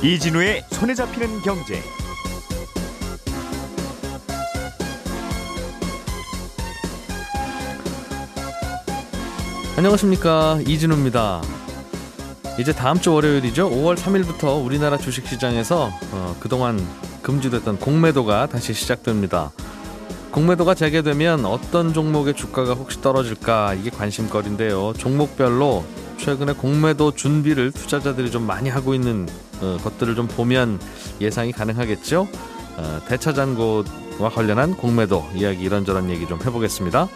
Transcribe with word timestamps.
이진우의 0.00 0.64
손에 0.70 0.94
잡히는 0.94 1.42
경제. 1.42 1.82
안녕하십니까 9.76 10.60
이진우입니다. 10.64 11.42
이제 12.60 12.72
다음 12.72 13.00
주 13.00 13.12
월요일이죠. 13.12 13.70
5월 13.70 13.96
3일부터 13.96 14.64
우리나라 14.64 14.96
주식시장에서 14.96 15.90
어, 16.12 16.36
그동안 16.38 16.78
금지됐던 17.22 17.80
공매도가 17.80 18.46
다시 18.46 18.74
시작됩니다. 18.74 19.50
공매도가 20.30 20.74
재개되면 20.74 21.44
어떤 21.44 21.92
종목의 21.92 22.34
주가가 22.34 22.74
혹시 22.74 23.00
떨어질까 23.00 23.74
이게 23.74 23.90
관심거리인데요. 23.90 24.92
종목별로 24.96 25.84
최근에 26.18 26.52
공매도 26.54 27.12
준비를 27.12 27.72
투자자들이 27.72 28.30
좀 28.30 28.46
많이 28.46 28.68
하고 28.68 28.94
있는 28.94 29.26
어, 29.60 29.78
것들을 29.82 30.14
좀 30.14 30.26
보면 30.28 30.78
예상이 31.20 31.52
가능하겠죠. 31.52 32.28
어, 32.76 33.00
대차잔고와 33.08 34.28
관련한 34.34 34.74
공매도 34.76 35.28
이야기 35.34 35.64
이런저런 35.64 36.10
얘기 36.10 36.26
좀 36.26 36.40
해보겠습니다. 36.44 37.08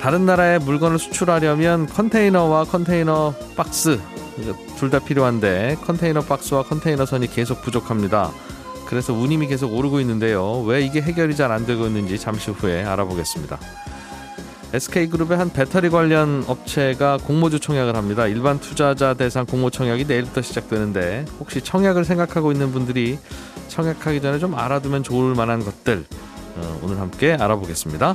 다른 0.00 0.26
나라에 0.26 0.58
물건을 0.58 0.98
수출하려면 0.98 1.86
컨테이너와 1.86 2.64
컨테이너 2.64 3.34
박스 3.56 4.00
둘 4.76 4.90
다 4.90 4.98
필요한데 4.98 5.78
컨테이너 5.86 6.20
박스와 6.22 6.64
컨테이너 6.64 7.06
선이 7.06 7.28
계속 7.28 7.62
부족합니다. 7.62 8.30
그래서 8.86 9.14
운임이 9.14 9.46
계속 9.46 9.72
오르고 9.72 10.00
있는데요. 10.00 10.60
왜 10.62 10.82
이게 10.82 11.00
해결이 11.00 11.36
잘 11.36 11.52
안 11.52 11.64
되고 11.64 11.86
있는지 11.86 12.18
잠시 12.18 12.50
후에 12.50 12.84
알아보겠습니다. 12.84 13.58
SK그룹의 14.74 15.38
한 15.38 15.52
배터리 15.52 15.88
관련 15.88 16.42
업체가 16.48 17.18
공모주 17.18 17.60
청약을 17.60 17.94
합니다. 17.94 18.26
일반 18.26 18.58
투자자 18.58 19.14
대상 19.14 19.46
공모 19.46 19.70
청약이 19.70 20.04
내일부터 20.06 20.42
시작되는데 20.42 21.26
혹시 21.38 21.60
청약을 21.60 22.04
생각하고 22.04 22.50
있는 22.50 22.72
분들이 22.72 23.16
청약하기 23.68 24.20
전에 24.20 24.40
좀 24.40 24.56
알아두면 24.56 25.04
좋을 25.04 25.36
만한 25.36 25.64
것들 25.64 26.04
어, 26.56 26.80
오늘 26.82 26.98
함께 26.98 27.34
알아보겠습니다. 27.34 28.14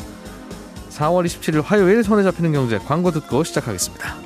4월 0.89 1.25
27일 1.25 1.63
화요일 1.63 2.03
손에 2.03 2.23
잡히는 2.23 2.51
경제 2.51 2.77
광고 2.77 3.11
듣고 3.11 3.45
시작하겠습니다. 3.45 4.17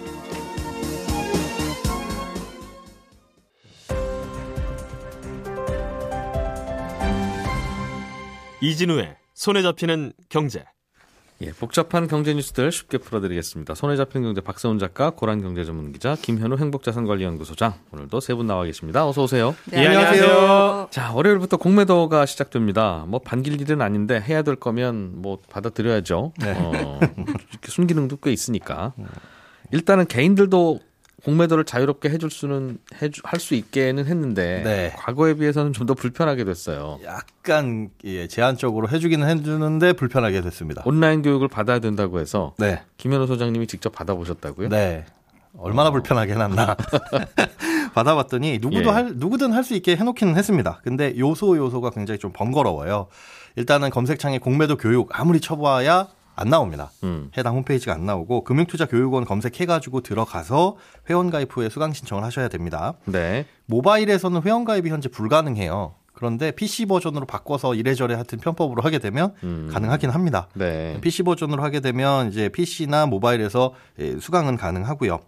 이진우의 8.59 9.17
손에 9.35 9.61
잡히는 9.61 10.13
경제. 10.29 10.65
예, 11.43 11.51
복잡한 11.51 12.07
경제 12.07 12.33
뉴스들 12.33 12.71
쉽게 12.71 12.97
풀어드리겠습니다. 12.99 13.75
손에 13.75 13.97
잡히는 13.97 14.27
경제 14.29 14.39
박세훈 14.39 14.79
작가, 14.79 15.09
고란 15.09 15.41
경제 15.41 15.65
전문 15.65 15.91
기자, 15.91 16.15
김현우 16.15 16.55
행복자산관리연구소장 16.57 17.73
오늘도 17.91 18.19
세 18.21 18.33
분 18.33 18.47
나와 18.47 18.63
계십니다. 18.63 19.05
어서 19.07 19.23
오세요. 19.23 19.53
네, 19.65 19.85
안녕하세요. 19.87 20.87
자, 20.89 21.11
월요일부터 21.13 21.57
공매도가 21.57 22.25
시작됩니다. 22.25 23.03
뭐 23.07 23.19
반길 23.19 23.59
일은 23.59 23.81
아닌데 23.81 24.21
해야 24.21 24.41
될 24.41 24.55
거면 24.55 25.21
뭐 25.21 25.39
받아들여야죠. 25.49 26.33
네. 26.39 26.53
어, 26.57 26.99
이렇게 27.01 27.67
순기능도 27.69 28.17
꽤 28.17 28.31
있으니까. 28.31 28.93
일단은 29.71 30.05
개인들도 30.07 30.79
공매도를 31.23 31.63
자유롭게 31.63 32.09
해줄 32.09 32.29
수는 32.29 32.77
할 33.23 33.39
수 33.39 33.55
있게는 33.55 34.05
했는데 34.05 34.61
네. 34.63 34.93
과거에 34.97 35.33
비해서는 35.35 35.71
좀 35.73 35.87
더 35.87 35.93
불편하게 35.93 36.43
됐어요. 36.45 36.99
약간 37.05 37.89
예, 38.05 38.27
제한적으로 38.27 38.87
해주기는 38.89 39.27
해주는데 39.27 39.93
불편하게 39.93 40.41
됐습니다. 40.41 40.81
온라인 40.85 41.21
교육을 41.21 41.47
받아야 41.49 41.79
된다고 41.79 42.19
해서 42.19 42.53
네, 42.57 42.81
김현우 42.97 43.27
소장님이 43.27 43.67
직접 43.67 43.91
받아보셨다고요? 43.91 44.69
네. 44.69 45.05
얼마나 45.57 45.91
불편하게 45.91 46.33
해놨나 46.33 46.75
받아봤더니 47.93 48.59
누구도 48.61 48.89
예. 48.89 48.93
할 48.93 49.11
누구든 49.15 49.51
할 49.53 49.63
수 49.63 49.75
있게 49.75 49.95
해놓기는 49.95 50.35
했습니다. 50.35 50.79
근데 50.83 51.17
요소 51.17 51.57
요소가 51.57 51.89
굉장히 51.91 52.17
좀 52.19 52.31
번거로워요. 52.33 53.07
일단은 53.55 53.89
검색창에 53.91 54.39
공매도 54.39 54.77
교육 54.77 55.09
아무리 55.17 55.39
쳐봐야 55.39 56.07
안 56.35 56.49
나옵니다. 56.49 56.91
음. 57.03 57.29
해당 57.37 57.55
홈페이지가 57.55 57.93
안 57.93 58.05
나오고 58.05 58.43
금융투자교육원 58.43 59.25
검색해가지고 59.25 60.01
들어가서 60.01 60.77
회원가입 61.09 61.55
후에 61.55 61.69
수강 61.69 61.93
신청을 61.93 62.23
하셔야 62.23 62.47
됩니다. 62.47 62.93
네. 63.05 63.45
모바일에서는 63.65 64.41
회원가입이 64.41 64.89
현재 64.89 65.09
불가능해요. 65.09 65.95
그런데 66.13 66.51
PC 66.51 66.85
버전으로 66.85 67.25
바꿔서 67.25 67.75
이래저래 67.75 68.13
하여튼 68.13 68.39
편법으로 68.39 68.81
하게 68.81 68.99
되면 68.99 69.33
음. 69.43 69.69
가능하긴 69.71 70.09
합니다. 70.11 70.47
네. 70.53 70.97
PC 71.01 71.23
버전으로 71.23 71.61
하게 71.63 71.79
되면 71.79 72.29
이제 72.29 72.49
PC나 72.49 73.07
모바일에서 73.07 73.73
예, 73.99 74.17
수강은 74.19 74.57
가능하고요. 74.57 75.19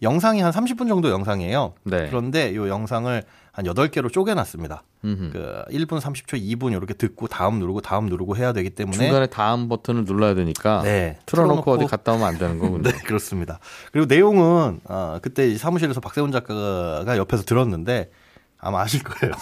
영상이 0.00 0.40
한 0.40 0.52
30분 0.52 0.88
정도 0.88 1.10
영상이에요. 1.10 1.74
네. 1.84 2.06
그런데 2.08 2.50
이 2.52 2.56
영상을 2.56 3.22
한 3.58 3.64
8개로 3.66 4.12
쪼개놨습니다. 4.12 4.84
음흠. 5.04 5.30
그 5.32 5.62
1분 5.72 6.00
30초, 6.00 6.40
2분 6.40 6.70
이렇게 6.70 6.94
듣고 6.94 7.26
다음 7.26 7.58
누르고 7.58 7.80
다음 7.80 8.06
누르고 8.06 8.36
해야 8.36 8.52
되기 8.52 8.70
때문에 8.70 8.96
중간에 8.96 9.26
다음 9.26 9.68
버튼을 9.68 10.04
눌러야 10.04 10.34
되니까 10.36 10.82
네, 10.84 11.18
틀어놓고 11.26 11.62
틀어놓고- 11.62 11.74
어디 11.76 11.86
갔다 11.86 12.12
오면 12.12 12.24
안 12.24 12.38
되는 12.38 12.60
거군요. 12.60 12.82
네, 12.88 12.92
그렇습니다. 13.04 13.58
그리고 13.90 14.06
내용은 14.06 14.78
어, 14.84 15.18
그때 15.20 15.48
이 15.48 15.58
사무실에서 15.58 15.98
박세훈 16.00 16.30
작가가 16.30 17.16
옆에서 17.16 17.42
들었는데 17.42 18.12
아마 18.60 18.80
아실 18.82 19.02
거예요. 19.02 19.34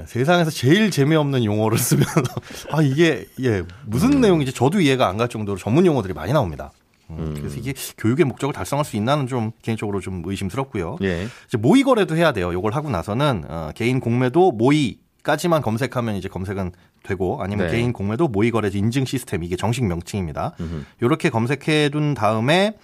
예, 0.00 0.06
세상에서 0.06 0.50
제일 0.50 0.90
재미없는 0.90 1.44
용어를 1.44 1.78
쓰면서 1.78 2.22
아 2.72 2.82
이게 2.82 3.26
예 3.40 3.62
무슨 3.84 4.14
음. 4.14 4.20
내용인지 4.20 4.52
저도 4.52 4.80
이해가 4.80 5.06
안 5.06 5.16
갈 5.16 5.28
정도로 5.28 5.56
전문 5.58 5.86
용어들이 5.86 6.12
많이 6.12 6.32
나옵니다. 6.32 6.72
음, 7.10 7.34
그래서 7.36 7.56
이게 7.56 7.72
교육의 7.98 8.24
목적을 8.26 8.52
달성할 8.52 8.84
수 8.84 8.96
있나는 8.96 9.26
좀 9.26 9.52
개인적으로 9.62 10.00
좀 10.00 10.22
의심스럽고요. 10.24 10.96
예. 11.02 11.26
이제 11.46 11.56
모의 11.58 11.82
거래도 11.82 12.16
해야 12.16 12.32
돼요. 12.32 12.52
요걸 12.52 12.72
하고 12.74 12.90
나서는 12.90 13.44
어, 13.48 13.70
개인 13.74 14.00
공매도 14.00 14.52
모의 14.52 14.98
까지만 15.22 15.60
검색하면 15.62 16.14
이제 16.16 16.28
검색은 16.28 16.72
되고 17.02 17.42
아니면 17.42 17.66
네. 17.66 17.72
개인 17.72 17.92
공매도 17.92 18.28
모의 18.28 18.50
거래지 18.50 18.78
인증 18.78 19.04
시스템 19.04 19.42
이게 19.42 19.56
정식 19.56 19.84
명칭입니다. 19.84 20.54
요렇게 21.02 21.30
검색해 21.30 21.88
둔 21.90 22.14
다음에 22.14 22.74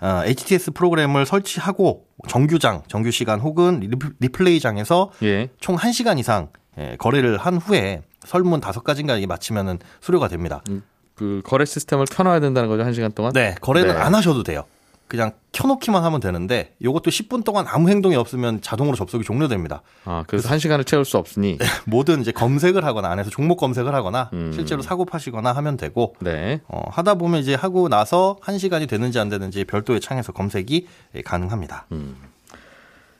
어, 0.00 0.22
HTS 0.24 0.70
프로그램을 0.72 1.26
설치하고 1.26 2.06
정규장, 2.28 2.82
정규 2.88 3.10
시간 3.10 3.38
혹은 3.40 3.80
리플- 3.80 4.14
리플레이장에서 4.20 5.10
예. 5.22 5.48
총 5.60 5.76
1시간 5.76 6.18
이상 6.18 6.48
예, 6.78 6.96
거래를 6.98 7.36
한 7.36 7.56
후에 7.56 8.02
설문 8.24 8.60
다섯 8.60 8.82
가지인가 8.84 9.16
이게 9.16 9.26
마치면은 9.26 9.78
수료가 10.00 10.28
됩니다. 10.28 10.62
그 11.20 11.42
거래 11.44 11.66
시스템을 11.66 12.06
켜놔야 12.06 12.40
된다는 12.40 12.70
거죠 12.70 12.82
한 12.82 12.94
시간 12.94 13.12
동안. 13.12 13.34
네, 13.34 13.54
거래는 13.60 13.92
네. 13.92 14.00
안 14.00 14.14
하셔도 14.14 14.42
돼요. 14.42 14.64
그냥 15.06 15.32
켜놓기만 15.52 16.02
하면 16.04 16.20
되는데 16.20 16.72
이것도 16.78 17.10
10분 17.10 17.44
동안 17.44 17.66
아무 17.68 17.90
행동이 17.90 18.16
없으면 18.16 18.62
자동으로 18.62 18.96
접속이 18.96 19.22
종료됩니다. 19.24 19.82
아 20.06 20.24
그래서 20.26 20.48
한 20.48 20.58
시간을 20.58 20.84
채울 20.84 21.04
수 21.04 21.18
없으니. 21.18 21.58
뭐든 21.84 22.22
이제 22.22 22.32
검색을 22.32 22.86
하거나 22.86 23.10
안에서 23.10 23.28
종목 23.28 23.56
검색을 23.56 23.94
하거나 23.94 24.30
음. 24.32 24.50
실제로 24.54 24.80
사고 24.80 25.04
파시거나 25.04 25.52
하면 25.52 25.76
되고 25.76 26.14
네. 26.20 26.60
어, 26.68 26.84
하다 26.90 27.16
보면 27.16 27.40
이제 27.40 27.54
하고 27.54 27.90
나서 27.90 28.38
한 28.40 28.56
시간이 28.56 28.86
되는지 28.86 29.18
안 29.18 29.28
되는지 29.28 29.64
별도의 29.64 30.00
창에서 30.00 30.32
검색이 30.32 30.86
예, 31.16 31.22
가능합니다. 31.22 31.86
음. 31.92 32.16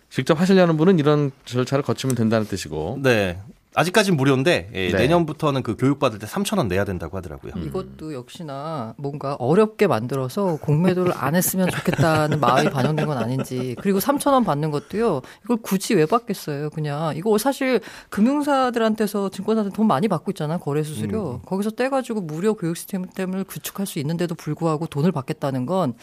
직접 0.08 0.40
하시려는 0.40 0.78
분은 0.78 0.98
이런 0.98 1.32
절차를 1.44 1.82
거치면 1.82 2.14
된다는 2.14 2.46
뜻이고. 2.46 3.00
네. 3.02 3.38
아직까지는 3.74 4.16
무료인데 4.16 4.70
예, 4.74 4.90
네. 4.90 4.98
내년부터는 4.98 5.62
그 5.62 5.76
교육 5.76 6.00
받을 6.00 6.18
때 6.18 6.26
3천 6.26 6.58
원 6.58 6.66
내야 6.66 6.84
된다고 6.84 7.16
하더라고요. 7.16 7.52
음. 7.56 7.64
이것도 7.64 8.14
역시나 8.14 8.94
뭔가 8.98 9.34
어렵게 9.34 9.86
만들어서 9.86 10.56
공매도를 10.56 11.12
안 11.16 11.36
했으면 11.36 11.70
좋겠다는 11.70 12.40
마음이 12.40 12.70
반영된 12.70 13.06
건 13.06 13.18
아닌지 13.18 13.76
그리고 13.80 13.98
3천 14.00 14.32
원 14.32 14.44
받는 14.44 14.70
것도요 14.70 15.22
이걸 15.44 15.58
굳이 15.62 15.94
왜 15.94 16.06
받겠어요 16.06 16.70
그냥 16.70 17.14
이거 17.16 17.38
사실 17.38 17.80
금융사들한테서 18.08 19.30
증권사들 19.30 19.70
돈 19.70 19.86
많이 19.86 20.08
받고 20.08 20.32
있잖아 20.32 20.58
거래 20.58 20.82
수수료 20.82 21.40
거기서 21.46 21.70
떼가지고 21.70 22.22
무료 22.22 22.54
교육 22.54 22.76
시스템을 22.76 23.44
구축할 23.44 23.86
수 23.86 23.98
있는데도 24.00 24.34
불구하고 24.34 24.86
돈을 24.86 25.12
받겠다는 25.12 25.66
건 25.66 25.94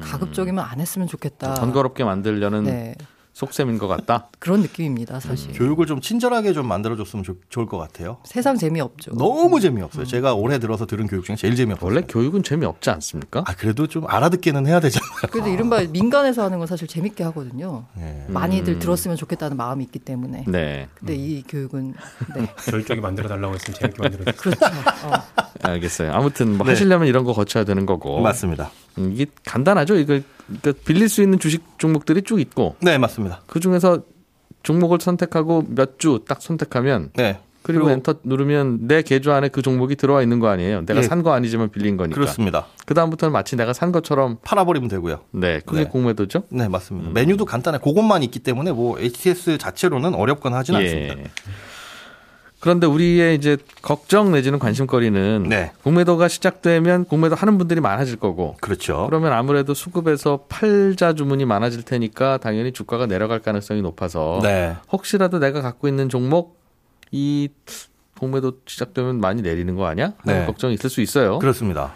가급적이면 0.00 0.64
안 0.64 0.80
했으면 0.80 1.08
좋겠다 1.08 1.54
번거롭게 1.54 2.04
만들려는 2.04 2.64
네 2.64 2.94
속셈인 3.36 3.76
것 3.76 3.86
같다. 3.86 4.28
그런 4.40 4.62
느낌입니다 4.62 5.20
사실 5.20 5.52
교육을 5.52 5.84
좀 5.84 6.00
친절하게 6.00 6.54
좀 6.54 6.66
만들어줬으면 6.66 7.22
좋, 7.22 7.38
좋을 7.50 7.66
것 7.66 7.76
같아요. 7.76 8.16
세상 8.24 8.56
재미없죠 8.56 9.12
너무 9.14 9.60
재미없어요. 9.60 10.06
제가 10.06 10.32
올해 10.32 10.58
들어서 10.58 10.86
들은 10.86 11.06
교육 11.06 11.26
중에 11.26 11.36
제일 11.36 11.54
재미없어요. 11.54 11.86
원래 11.86 12.00
교육은 12.08 12.42
재미없지 12.42 12.88
않습니까? 12.88 13.44
아 13.46 13.54
그래도 13.54 13.86
좀 13.88 14.08
알아듣기는 14.08 14.66
해야 14.66 14.80
되잖아요. 14.80 15.10
그래도 15.30 15.50
이른바 15.50 15.82
민간에서 15.82 16.44
하는 16.44 16.56
건 16.56 16.66
사실 16.66 16.88
재밌게 16.88 17.24
하거든요 17.24 17.84
예. 17.98 18.24
많이들 18.28 18.78
들었으면 18.78 19.18
좋겠다는 19.18 19.58
마음이 19.58 19.84
있기 19.84 19.98
때문에 19.98 20.46
네. 20.48 20.88
근데 20.94 21.14
이 21.14 21.42
교육은 21.42 21.92
네 22.36 22.48
저희 22.64 22.86
쪽이 22.86 23.02
만들어 23.02 23.28
달라고 23.28 23.54
했으면 23.54 23.78
재밌게 23.78 24.02
만들어. 24.02 24.32
그렇죠. 24.34 24.64
어. 24.64 25.12
알겠어요. 25.62 26.10
아무튼 26.12 26.56
뭐 26.56 26.64
네. 26.64 26.72
하시려면 26.72 27.06
이런 27.06 27.24
거 27.24 27.34
거쳐야 27.34 27.64
되는 27.64 27.84
거고. 27.84 28.22
맞습니다. 28.22 28.70
음, 28.96 29.12
이게 29.12 29.26
간단하죠. 29.44 29.96
이거 29.96 30.20
그러니까 30.46 30.72
빌릴 30.84 31.08
수 31.08 31.22
있는 31.22 31.38
주식 31.38 31.62
종목들이 31.78 32.22
쭉 32.22 32.40
있고 32.40 32.76
네 32.80 32.98
맞습니다. 32.98 33.42
그 33.46 33.60
중에서 33.60 34.02
종목을 34.62 34.98
선택하고 35.00 35.64
몇 35.68 35.98
주 35.98 36.24
딱 36.26 36.42
선택하면 36.42 37.10
네 37.14 37.38
그리고, 37.62 37.86
그리고- 37.86 37.90
엔터 37.96 38.14
누르면 38.22 38.86
내 38.86 39.02
계좌 39.02 39.34
안에 39.34 39.48
그 39.48 39.60
종목이 39.60 39.96
들어와 39.96 40.22
있는 40.22 40.38
거 40.38 40.46
아니에요. 40.48 40.84
내가 40.86 41.00
예. 41.00 41.02
산거 41.02 41.32
아니지만 41.32 41.68
빌린 41.70 41.96
거니까. 41.96 42.14
그렇습니다. 42.14 42.66
그 42.84 42.94
다음부터는 42.94 43.32
마치 43.32 43.56
내가 43.56 43.72
산 43.72 43.90
것처럼 43.90 44.38
팔아버리면 44.44 44.88
되고요. 44.88 45.20
네 45.32 45.60
그게 45.66 45.82
네. 45.82 45.88
공매도죠. 45.88 46.44
네, 46.50 46.68
맞습니다. 46.68 47.10
메뉴도 47.10 47.44
간단해. 47.44 47.78
그것만 47.78 48.22
있기 48.22 48.38
때문에 48.38 48.70
뭐 48.70 49.00
HTS 49.00 49.58
자체로는 49.58 50.14
어렵거나 50.14 50.58
하진 50.58 50.76
않습니다. 50.76 51.14
그런데 52.66 52.88
우리의 52.88 53.36
이제 53.36 53.56
걱정 53.80 54.32
내지는 54.32 54.58
관심거리는 54.58 55.44
네. 55.48 55.70
공매도가 55.84 56.26
시작되면 56.26 57.04
공매도 57.04 57.36
하는 57.36 57.58
분들이 57.58 57.80
많아질 57.80 58.16
거고 58.16 58.56
그렇죠. 58.60 59.06
그러면 59.06 59.32
아무래도 59.32 59.72
수급에서 59.72 60.46
팔자 60.48 61.12
주문이 61.12 61.44
많아질 61.44 61.84
테니까 61.84 62.38
당연히 62.38 62.72
주가가 62.72 63.06
내려갈 63.06 63.38
가능성이 63.38 63.82
높아서 63.82 64.40
네. 64.42 64.74
혹시라도 64.90 65.38
내가 65.38 65.62
갖고 65.62 65.86
있는 65.86 66.08
종목 66.08 66.60
이 67.12 67.50
공매도 68.18 68.54
시작되면 68.66 69.20
많이 69.20 69.42
내리는 69.42 69.76
거 69.76 69.86
아니야? 69.86 70.14
네. 70.24 70.44
걱정이 70.46 70.74
있을 70.74 70.90
수 70.90 71.00
있어요. 71.00 71.38
그렇습니다. 71.38 71.92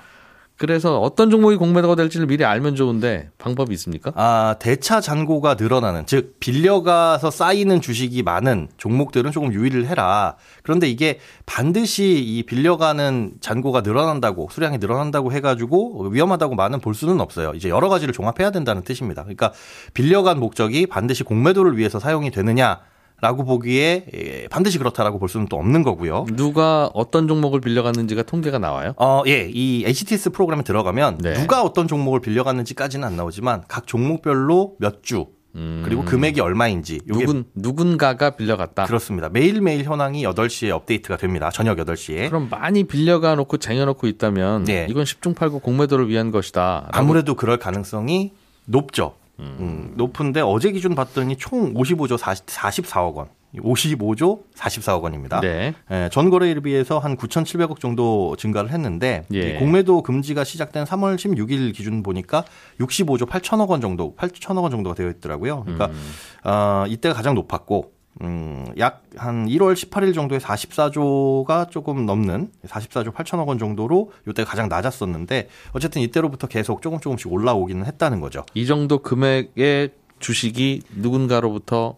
그래서 0.61 1.01
어떤 1.01 1.31
종목이 1.31 1.57
공매도가 1.57 1.95
될지를 1.95 2.27
미리 2.27 2.45
알면 2.45 2.77
좋은데 2.77 3.31
방법이 3.39 3.73
있습니까? 3.73 4.13
아, 4.15 4.57
대차 4.61 5.01
잔고가 5.01 5.55
늘어나는, 5.55 6.05
즉, 6.05 6.39
빌려가서 6.39 7.31
쌓이는 7.31 7.81
주식이 7.81 8.23
많은 8.23 8.69
종목들은 8.77 9.33
조금 9.33 9.55
유의를 9.55 9.87
해라. 9.87 10.37
그런데 10.63 10.87
이게 10.87 11.19
반드시 11.47 12.23
이 12.23 12.43
빌려가는 12.43 13.37
잔고가 13.41 13.81
늘어난다고, 13.81 14.49
수량이 14.51 14.77
늘어난다고 14.77 15.33
해 15.33 15.41
가지고 15.41 16.07
위험하다고 16.11 16.57
많은 16.57 16.81
볼 16.81 16.95
수는 16.95 17.23
없어요. 17.23 17.53
이제 17.55 17.71
여러 17.71 17.89
가지를 17.89 18.13
종합해야 18.13 18.51
된다는 18.51 18.83
뜻입니다. 18.83 19.23
그러니까 19.23 19.55
빌려간 19.95 20.39
목적이 20.39 20.85
반드시 20.85 21.25
공매도를 21.25 21.79
위해서 21.79 21.99
사용이 21.99 22.31
되느냐, 22.31 22.81
라고 23.21 23.45
보기에 23.45 24.07
예, 24.15 24.49
반드시 24.49 24.79
그렇다라고 24.79 25.19
볼 25.19 25.29
수는 25.29 25.47
또 25.49 25.57
없는 25.57 25.83
거고요. 25.83 26.27
누가 26.35 26.91
어떤 26.95 27.29
종목을 27.29 27.61
빌려갔는지가 27.61 28.23
통계가 28.23 28.59
나와요? 28.59 28.95
어, 28.97 29.23
예. 29.27 29.49
이 29.53 29.85
HTS 29.87 30.31
프로그램에 30.31 30.63
들어가면 30.63 31.19
네. 31.19 31.35
누가 31.35 31.63
어떤 31.63 31.87
종목을 31.89 32.21
빌려갔는지까지는 32.21 33.07
안 33.07 33.17
나오지만 33.17 33.65
각 33.69 33.87
종목별로 33.87 34.77
몇 34.79 35.03
주, 35.03 35.27
그리고 35.53 36.05
금액이 36.05 36.41
얼마인지 36.41 37.01
음. 37.11 37.13
누군 37.13 37.45
누군가가 37.55 38.31
빌려갔다. 38.37 38.85
그렇습니다. 38.85 39.29
매일매일 39.29 39.85
현황이 39.85 40.23
8시에 40.23 40.71
업데이트가 40.71 41.17
됩니다. 41.17 41.51
저녁 41.51 41.77
8시에. 41.79 42.29
그럼 42.29 42.49
많이 42.51 42.85
빌려가 42.85 43.35
놓고 43.35 43.57
쟁여놓고 43.57 44.07
있다면 44.07 44.65
네. 44.65 44.87
이건 44.89 45.05
10중 45.05 45.35
8구 45.35 45.63
공매도를 45.63 46.09
위한 46.09 46.31
것이다. 46.31 46.89
아무래도 46.93 47.35
그럴 47.35 47.59
가능성이 47.59 48.33
높죠. 48.67 49.15
음, 49.41 49.93
높은데 49.97 50.41
어제 50.41 50.71
기준 50.73 50.95
봤더니 50.95 51.37
총 51.37 51.75
55조 51.75 52.17
40, 52.19 52.47
44억 52.47 53.15
원. 53.15 53.29
55조 53.57 54.43
44억 54.55 55.03
원입니다. 55.03 55.41
네. 55.41 55.75
예, 55.91 56.09
전 56.13 56.31
거래일에 56.31 56.61
비해서 56.61 56.99
한 56.99 57.17
9,700억 57.17 57.81
정도 57.81 58.37
증가를 58.37 58.71
했는데 58.71 59.25
예. 59.35 59.41
이 59.41 59.59
공매도 59.59 60.03
금지가 60.03 60.45
시작된 60.45 60.85
3월 60.85 61.17
16일 61.17 61.75
기준 61.75 62.03
보니까 62.03 62.45
65조 62.79 63.29
8천억 63.29 63.69
원 63.69 63.81
정도, 63.81 64.15
8천억 64.15 64.63
원 64.63 64.71
정도가 64.71 64.95
되어 64.95 65.09
있더라고요. 65.11 65.65
그러니까 65.65 65.87
음. 65.87 66.13
어, 66.45 66.85
이때가 66.87 67.15
가장 67.15 67.35
높았고 67.35 67.93
음, 68.23 68.67
약 68.79 69.01
한 69.17 69.47
1월 69.47 69.75
18일 69.75 70.15
정도에 70.15 70.39
44조가 70.39 71.71
조금 71.71 72.07
넘는 72.07 72.51
44조 72.67 73.13
8천억 73.13 73.49
원 73.49 73.59
정도로 73.59 74.13
이때가 74.29 74.49
가장 74.49 74.69
낮았었는데 74.69 75.49
어쨌든 75.73 76.03
이때로부터 76.03 76.47
계속 76.47 76.83
조금 76.83 77.01
조금씩 77.01 77.33
올라오기는 77.33 77.85
했다는 77.87 78.21
거죠. 78.21 78.45
이 78.55 78.67
정도 78.67 78.99
금액의 78.99 79.91
주식이 80.21 80.83
누군가로부터 80.97 81.97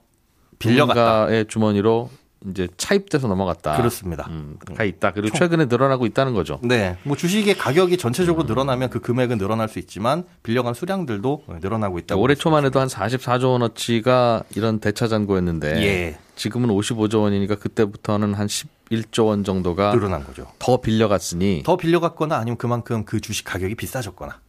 빌려갔다. 0.58 1.00
누군가의 1.00 1.46
주머니로 1.48 2.10
이제 2.50 2.68
차입돼서 2.76 3.28
넘어갔다. 3.28 3.76
그렇습니다. 3.76 4.26
음, 4.30 4.56
가 4.76 4.84
있다. 4.84 5.12
그리고 5.12 5.36
최근에 5.36 5.66
늘어나고 5.66 6.06
있다는 6.06 6.34
거죠. 6.34 6.58
네, 6.62 6.96
뭐 7.04 7.16
주식의 7.16 7.56
가격이 7.56 7.96
전체적으로 7.96 8.46
늘어나면 8.46 8.90
그 8.90 9.00
금액은 9.00 9.38
늘어날 9.38 9.68
수 9.68 9.78
있지만 9.78 10.24
빌려간 10.42 10.74
수량들도 10.74 11.44
늘어나고 11.60 11.98
있다고. 12.00 12.20
올해 12.20 12.34
초만 12.34 12.64
해도 12.64 12.80
한 12.80 12.88
44조 12.88 13.52
원어치가 13.52 14.42
이런 14.56 14.80
대차 14.80 15.08
잔고였는데 15.08 15.82
예. 15.82 16.18
지금은 16.36 16.70
55조 16.70 17.22
원이니까 17.22 17.56
그때부터는 17.56 18.34
한 18.34 18.46
11조 18.46 19.26
원 19.26 19.44
정도가 19.44 19.92
늘어난 19.92 20.24
거죠. 20.24 20.46
더 20.58 20.80
빌려갔으니 20.80 21.62
더 21.64 21.76
빌려갔거나 21.76 22.36
아니면 22.36 22.56
그만큼 22.56 23.04
그 23.04 23.20
주식 23.20 23.44
가격이 23.44 23.74
비싸졌거나 23.74 24.40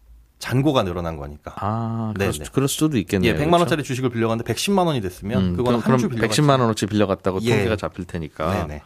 잔고가 0.43 0.83
늘어난 0.83 1.15
거니까. 1.15 1.53
아, 1.55 2.13
네, 2.17 2.25
그럴, 2.25 2.33
네. 2.37 2.43
수, 2.43 2.51
그럴 2.51 2.67
수도 2.67 2.97
있겠네요. 2.97 3.31
예, 3.31 3.37
100만 3.37 3.59
원짜리 3.59 3.81
주식을 3.81 4.09
빌려갔는데 4.09 4.53
110만 4.53 4.85
원이 4.87 4.99
됐으면 4.99 5.41
음, 5.51 5.55
그거는 5.55 5.79
그럼, 5.79 5.93
한주 5.93 6.09
빌려갔 6.09 6.31
110만 6.31 6.59
원어치 6.59 6.85
빌려갔다고 6.87 7.39
예. 7.43 7.55
통계가 7.55 7.77
잡힐 7.77 8.03
테니까. 8.03 8.67
네네. 8.67 8.81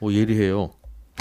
오, 0.00 0.12
예리해요. 0.12 0.70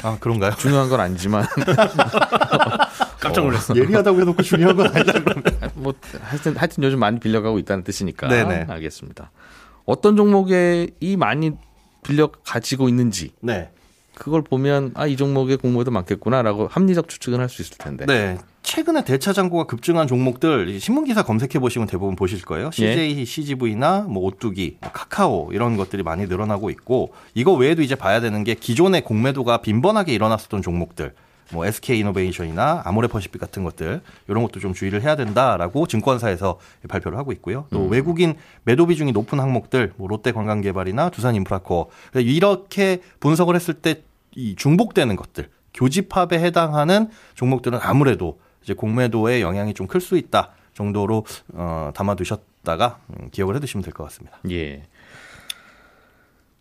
아 0.01 0.17
그런가요? 0.19 0.55
중요한 0.57 0.89
건 0.89 0.99
아니지만 0.99 1.45
깜짝 3.19 3.41
놀랐어. 3.43 3.75
예리하다고 3.75 4.21
해놓고 4.21 4.41
중요한 4.43 4.75
건 4.75 4.87
아니다 4.87 5.13
그러면. 5.13 5.43
뭐 5.75 5.93
하여튼 6.21 6.55
하여튼 6.57 6.83
요즘 6.83 6.99
많이 6.99 7.19
빌려가고 7.19 7.59
있다는 7.59 7.83
뜻이니까 7.83 8.27
네네. 8.27 8.65
알겠습니다. 8.69 9.31
어떤 9.85 10.15
종목에 10.17 10.89
이 10.99 11.17
많이 11.17 11.51
빌려 12.03 12.29
가지고 12.43 12.89
있는지 12.89 13.31
네. 13.41 13.69
그걸 14.15 14.41
보면 14.43 14.91
아 14.95 15.05
이 15.07 15.15
종목에 15.17 15.55
공모도 15.55 15.91
많겠구나라고 15.91 16.67
합리적 16.67 17.07
추측은 17.09 17.39
할 17.39 17.49
수 17.49 17.61
있을 17.61 17.77
텐데. 17.77 18.05
네. 18.05 18.37
최근에 18.67 19.05
대차 19.05 19.31
잔고가 19.31 19.63
급증한 19.63 20.07
종목들 20.07 20.67
이 20.67 20.77
신문 20.79 21.05
기사 21.05 21.23
검색해 21.23 21.57
보시면 21.59 21.87
대부분 21.87 22.17
보실 22.17 22.41
거예요. 22.41 22.69
CJ, 22.71 23.23
CGV나 23.23 24.01
뭐 24.01 24.23
오뚜기, 24.23 24.79
카카오 24.81 25.53
이런 25.53 25.77
것들이 25.77 26.03
많이 26.03 26.25
늘어나고 26.25 26.69
있고 26.71 27.13
이거 27.33 27.53
외에도 27.53 27.81
이제 27.81 27.95
봐야 27.95 28.19
되는 28.19 28.43
게 28.43 28.55
기존의 28.55 29.05
공매도가 29.05 29.61
빈번하게 29.61 30.13
일어났었던 30.13 30.61
종목들. 30.61 31.13
뭐 31.53 31.65
SK 31.65 31.99
이노베이션이나 31.99 32.81
아모레퍼시픽 32.83 33.39
같은 33.39 33.63
것들 33.63 34.01
이런 34.27 34.43
것도 34.43 34.59
좀 34.59 34.73
주의를 34.73 35.01
해야 35.01 35.15
된다라고 35.15 35.87
증권사에서 35.87 36.59
발표를 36.89 37.17
하고 37.17 37.31
있고요. 37.31 37.67
또 37.71 37.87
외국인 37.87 38.35
매도 38.65 38.85
비중이 38.85 39.13
높은 39.13 39.39
항목들 39.39 39.93
뭐 39.95 40.09
롯데관광개발이나 40.09 41.09
두산인프라코어 41.11 41.87
이렇게 42.15 42.99
분석을 43.21 43.55
했을 43.55 43.75
때 43.75 44.03
이 44.37 44.55
중복되는 44.55 45.15
것들 45.15 45.49
교집합에 45.73 46.39
해당하는 46.39 47.09
종목들은 47.35 47.79
아무래도 47.81 48.39
이제 48.67 48.73
공매도의 48.73 49.41
영향이 49.41 49.73
좀 49.73 49.87
클 49.87 50.01
수 50.01 50.17
있다 50.17 50.51
정도로 50.73 51.25
어, 51.53 51.91
담아두셨다가 51.95 52.99
음, 53.09 53.29
기억을 53.31 53.55
해두시면 53.55 53.81
될 53.83 53.93
것 53.93 54.03
같습니다. 54.03 54.37
예. 54.51 54.83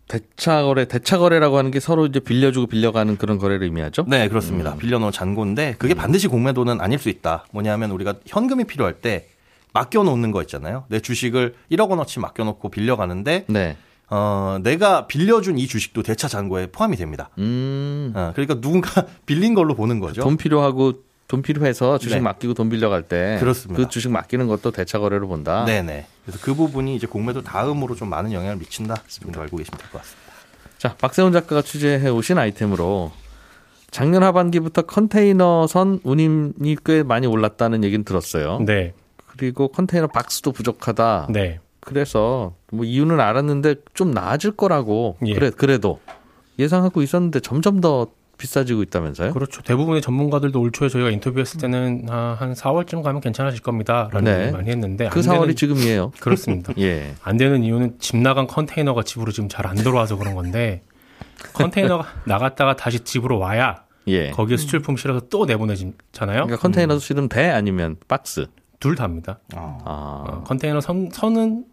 대차 0.07 0.63
거래, 0.63 0.85
대차 0.87 1.19
거래라고 1.19 1.59
하는 1.59 1.73
게 1.73 1.81
서로 1.81 2.07
이제 2.07 2.21
빌려주고 2.21 2.69
빌려가는 2.69 3.17
그런 3.17 3.39
거래를 3.39 3.65
의미하죠. 3.65 4.05
네, 4.07 4.29
그렇습니다. 4.29 4.77
빌려놓은 4.77 5.11
잔고인데 5.11 5.75
그게 5.79 5.95
반드시 5.95 6.29
공매도는 6.29 6.81
아닐 6.81 7.01
수 7.01 7.09
있다. 7.09 7.45
뭐냐면 7.51 7.91
우리가 7.91 8.15
현금이 8.25 8.65
필요할 8.65 9.01
때 9.01 9.27
맡겨놓는 9.75 10.31
거 10.31 10.43
있잖아요. 10.43 10.85
내 10.89 11.01
주식을 11.01 11.57
1억 11.73 11.91
원어치 11.91 12.21
맡겨놓고 12.21 12.69
빌려가는데 12.69 13.47
네. 13.49 13.77
어, 14.09 14.59
내가 14.63 15.09
빌려준 15.09 15.59
이 15.59 15.67
주식도 15.67 16.05
대차 16.05 16.29
잔고에 16.29 16.69
포함이 16.69 16.97
됩니다. 16.97 17.31
음. 17.39 18.13
어, 18.15 18.31
그러니까 18.37 18.61
누군가 18.61 19.05
빌린 19.27 19.55
걸로 19.55 19.75
보는 19.75 19.99
거죠. 19.99 20.23
돈 20.23 20.37
필요하고 20.37 21.03
돈 21.29 21.43
필요해서 21.43 21.99
주식 21.99 22.17
네. 22.17 22.21
맡기고 22.21 22.55
돈 22.55 22.69
빌려 22.69 22.89
갈 22.89 23.03
때 23.03 23.37
그렇습니다. 23.41 23.83
그 23.83 23.89
주식 23.89 24.11
맡기는 24.11 24.47
것도 24.47 24.71
대차 24.71 24.99
거래로 24.99 25.27
본다. 25.29 25.65
네네. 25.65 26.07
그래서 26.25 26.39
그 26.43 26.55
부분이 26.55 26.95
이제 26.95 27.07
공매도 27.07 27.43
다음으로 27.43 27.95
좀 27.97 28.09
많은 28.11 28.33
영향을 28.33 28.57
미친다. 28.57 28.97
정도 29.09 29.41
알고 29.41 29.57
계시면 29.57 29.79
될 29.79 29.91
것 29.91 29.99
같습니다. 29.99 30.27
자, 30.79 30.95
박세훈 30.97 31.33
작가가 31.33 31.63
취재해 31.63 32.09
오신 32.09 32.39
아이템으로 32.39 33.11
작년 33.91 34.23
하반기부터 34.23 34.83
컨테이너선 34.83 36.01
운임이 36.05 36.77
꽤 36.85 37.03
많이 37.03 37.27
올랐다는 37.27 37.83
얘기는 37.83 38.05
들었어요. 38.05 38.61
네, 38.61 38.93
그리고 39.27 39.69
컨테이너 39.69 40.07
박스도 40.09 40.53
부족하다. 40.53 41.29
네, 41.31 41.61
그래서 41.81 42.55
뭐 42.71 42.85
이유는 42.85 43.19
알았는데 43.21 43.77
좀 43.95 44.11
나아질 44.11 44.53
거라고 44.53 45.17
예. 45.27 45.35
그래 45.35 45.51
그래도 45.51 46.01
예상하고 46.59 47.03
있었는데 47.03 47.41
점점 47.41 47.81
더 47.81 48.09
비싸지고 48.39 48.83
있다면서요? 48.83 49.33
그렇죠. 49.33 49.63
대부분의 49.63 50.03
전문가들도 50.03 50.61
올 50.61 50.71
초에 50.73 50.89
저희가 50.89 51.11
인터뷰했을 51.11 51.61
때는 51.61 52.07
아, 52.11 52.37
한 52.39 52.53
4월쯤 52.55 53.03
가면 53.03 53.21
괜찮아질 53.21 53.63
겁니다라는 53.63 54.25
네. 54.25 54.31
얘기를 54.33 54.53
많이 54.53 54.71
했는데 54.71 55.09
그안 55.09 55.25
4월이 55.25 55.49
되는- 55.51 55.57
지금이에요. 55.57 56.13
그렇습니다. 56.21 56.73
예. 56.79 57.15
안 57.23 57.37
되는 57.37 57.63
이유는 57.63 57.97
집 57.99 58.17
나간 58.19 58.47
컨테이너가 58.47 59.03
집으로 59.03 59.33
지금 59.33 59.49
잘 59.49 59.67
안 59.67 59.75
들어와서 59.77 60.17
그런 60.17 60.35
건데 60.35 60.83
컨테이너가 61.55 62.07
나갔다가 62.27 62.77
다시 62.77 63.01
집으로 63.01 63.39
와야 63.39 63.85
예. 64.09 64.31
거기에 64.31 64.57
수출품 64.57 64.97
실어서 64.97 65.21
또 65.31 65.45
내보내잖아요. 65.47 65.93
그러니까 66.19 66.57
컨테이너도 66.59 67.01
실으면 67.01 67.29
돼 67.29 67.51
아니면 67.51 67.97
박스. 68.09 68.47
둘 68.79 68.95
다입니다. 68.95 69.39
아. 69.55 69.79
어, 69.87 70.43
컨테이너 70.47 70.81
선, 70.83 71.09
선은 71.11 71.65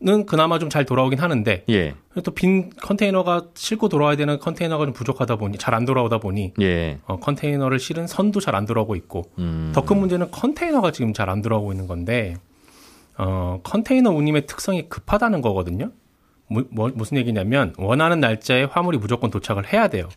는 0.00 0.26
그나마 0.26 0.60
좀 0.60 0.68
잘 0.68 0.84
돌아오긴 0.84 1.18
하는데 1.18 1.64
예. 1.70 1.94
또빈 2.22 2.70
컨테이너가 2.80 3.46
싣고 3.54 3.88
돌아와야 3.88 4.14
되는 4.16 4.38
컨테이너가 4.38 4.84
좀 4.84 4.94
부족하다 4.94 5.36
보니 5.36 5.58
잘 5.58 5.74
안 5.74 5.84
돌아오다 5.84 6.18
보니 6.18 6.52
예. 6.60 6.98
어, 7.06 7.18
컨테이너를 7.18 7.80
실은 7.80 8.06
선도 8.06 8.38
잘안 8.38 8.64
들어오고 8.64 8.94
있고 8.94 9.24
음. 9.38 9.72
더큰 9.74 9.98
문제는 9.98 10.30
컨테이너가 10.30 10.92
지금 10.92 11.12
잘안 11.12 11.42
들어오고 11.42 11.72
있는 11.72 11.88
건데 11.88 12.36
어, 13.16 13.58
컨테이너 13.64 14.10
운임의 14.10 14.46
특성이 14.46 14.88
급하다는 14.88 15.40
거거든요. 15.40 15.90
뭐, 16.48 16.62
뭐- 16.70 16.92
무슨 16.94 17.16
얘기냐면 17.16 17.72
원하는 17.76 18.20
날짜에 18.20 18.64
화물이 18.64 18.98
무조건 18.98 19.30
도착을 19.30 19.72
해야 19.72 19.88
돼요. 19.88 20.08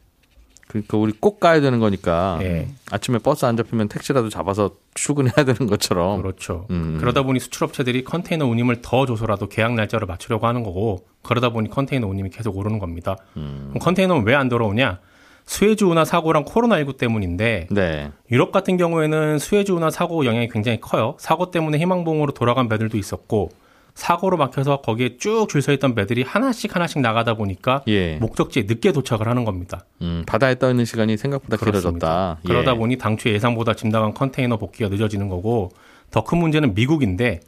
그러니까 0.72 0.98
우리 0.98 1.12
꼭 1.12 1.42
가야 1.42 1.60
되는 1.60 1.80
거니까 1.80 2.40
예. 2.44 2.70
아침에 2.92 3.18
버스 3.20 3.46
안 3.46 3.58
잡히면 3.58 3.90
택시라도 3.90 4.30
잡아서 4.30 4.72
출근해야 4.94 5.44
되는 5.46 5.68
것처럼. 5.68 6.22
그렇죠. 6.22 6.66
음. 6.70 6.98
그러다 6.98 7.24
보니 7.24 7.42
수출업체들이 7.42 8.06
컨테이너 8.06 8.46
운임을 8.46 8.82
더 8.82 9.06
줘서라도 9.06 9.50
계약 9.50 9.74
날짜를 9.74 10.08
맞추려고 10.08 10.48
하는 10.48 10.64
거고 10.64 11.06
그러다 11.24 11.50
보니 11.50 11.70
컨테이너 11.70 12.08
운임이 12.08 12.30
계속 12.30 12.56
오르는 12.56 12.80
겁니다. 12.80 13.18
음. 13.36 13.68
그럼 13.72 13.80
컨테이너는 13.80 14.26
왜안 14.26 14.48
돌아오냐? 14.48 15.00
수에즈 15.46 15.84
운하 15.84 16.06
사고랑 16.06 16.46
코로나19 16.46 16.98
때문인데 16.98 17.68
네. 17.70 18.12
유럽 18.32 18.54
같은 18.54 18.78
경우에는 18.78 19.40
수에즈 19.40 19.74
운하 19.74 19.90
사고 19.90 20.26
영향이 20.26 20.48
굉장히 20.48 20.80
커요. 20.80 21.16
사고 21.20 21.52
때문에 21.52 21.78
희망봉으로 21.80 22.32
돌아간 22.32 22.70
배들도 22.70 22.98
있었고 22.98 23.50
사고로 23.96 24.38
막혀서 24.38 24.82
거기에 24.82 25.18
쭉 25.18 25.48
줄 25.50 25.62
서 25.62 25.72
있던 25.74 25.96
배들이 25.96 26.24
하나씩 26.24 26.76
하나씩 26.76 27.02
나가다 27.02 27.34
보니까 27.36 27.84
예. 27.88 28.16
목적지에 28.18 28.64
늦게 28.68 28.92
도착을 28.92 29.28
하는 29.28 29.44
겁니다. 29.46 29.86
음, 30.02 30.24
바다에 30.26 30.56
떠 30.60 30.70
있는 30.70 30.86
시간이 30.86 31.18
생각보다 31.18 31.58
길어졌다. 31.58 32.38
예. 32.44 32.48
그러다 32.48 32.74
보니 32.76 32.98
당초 32.98 33.30
예상보다 33.30 33.74
짐 33.74 33.90
나간 33.90 34.14
컨테이너 34.14 34.58
복귀가 34.58 34.90
늦어지는 34.90 35.28
거고 35.30 35.72
더 36.12 36.24
큰 36.24 36.38
문제는 36.40 36.74
미국인데 36.74 37.40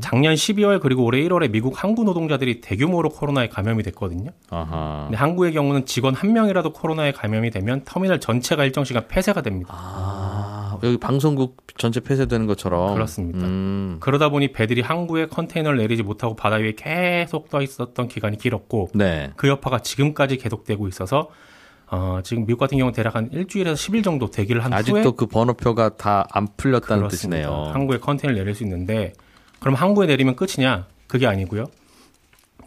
작년 0.00 0.34
12월 0.34 0.80
그리고 0.80 1.04
올해 1.04 1.20
1월에 1.22 1.50
미국 1.50 1.80
항구 1.82 2.04
노동자들이 2.04 2.60
대규모로 2.60 3.10
코로나에 3.10 3.48
감염이 3.48 3.82
됐거든요. 3.84 4.30
아하. 4.50 5.02
근데 5.04 5.16
항구의 5.18 5.52
경우는 5.52 5.86
직원 5.86 6.14
한 6.14 6.32
명이라도 6.32 6.72
코로나에 6.72 7.12
감염이 7.12 7.50
되면 7.50 7.82
터미널 7.84 8.18
전체가 8.18 8.64
일정 8.64 8.82
시간 8.84 9.06
폐쇄가 9.06 9.42
됩니다. 9.42 9.72
아, 9.76 10.43
여기 10.82 10.96
방송국 10.96 11.56
전체 11.76 12.00
폐쇄되는 12.00 12.46
것처럼. 12.46 12.94
그렇습니다. 12.94 13.40
음, 13.46 13.96
그러다 14.00 14.28
보니 14.28 14.52
배들이 14.52 14.80
항구에 14.80 15.26
컨테이너를 15.26 15.78
내리지 15.78 16.02
못하고 16.02 16.34
바다 16.36 16.56
위에 16.56 16.72
계속 16.76 17.50
떠 17.50 17.62
있었던 17.62 18.08
기간이 18.08 18.38
길었고 18.38 18.90
네. 18.94 19.32
그 19.36 19.48
여파가 19.48 19.80
지금까지 19.80 20.36
계속되고 20.38 20.88
있어서 20.88 21.30
어, 21.90 22.20
지금 22.24 22.46
미국 22.46 22.60
같은 22.60 22.78
경우 22.78 22.90
는 22.90 22.94
대략 22.94 23.14
한 23.14 23.28
일주일에서 23.32 23.74
10일 23.76 24.02
정도 24.02 24.30
대기를 24.30 24.64
한 24.64 24.72
후에 24.72 24.78
아직도 24.78 25.12
그 25.12 25.26
번호표가 25.26 25.96
다 25.96 26.24
안 26.30 26.48
풀렸다는 26.56 27.04
그렇습니다. 27.04 27.42
뜻이네요. 27.48 27.70
항구에 27.72 27.98
컨테이너를 27.98 28.40
내릴 28.42 28.54
수 28.54 28.62
있는데 28.64 29.12
그럼 29.60 29.74
항구에 29.74 30.06
내리면 30.06 30.34
끝이냐? 30.36 30.86
그게 31.06 31.26
아니고요. 31.26 31.66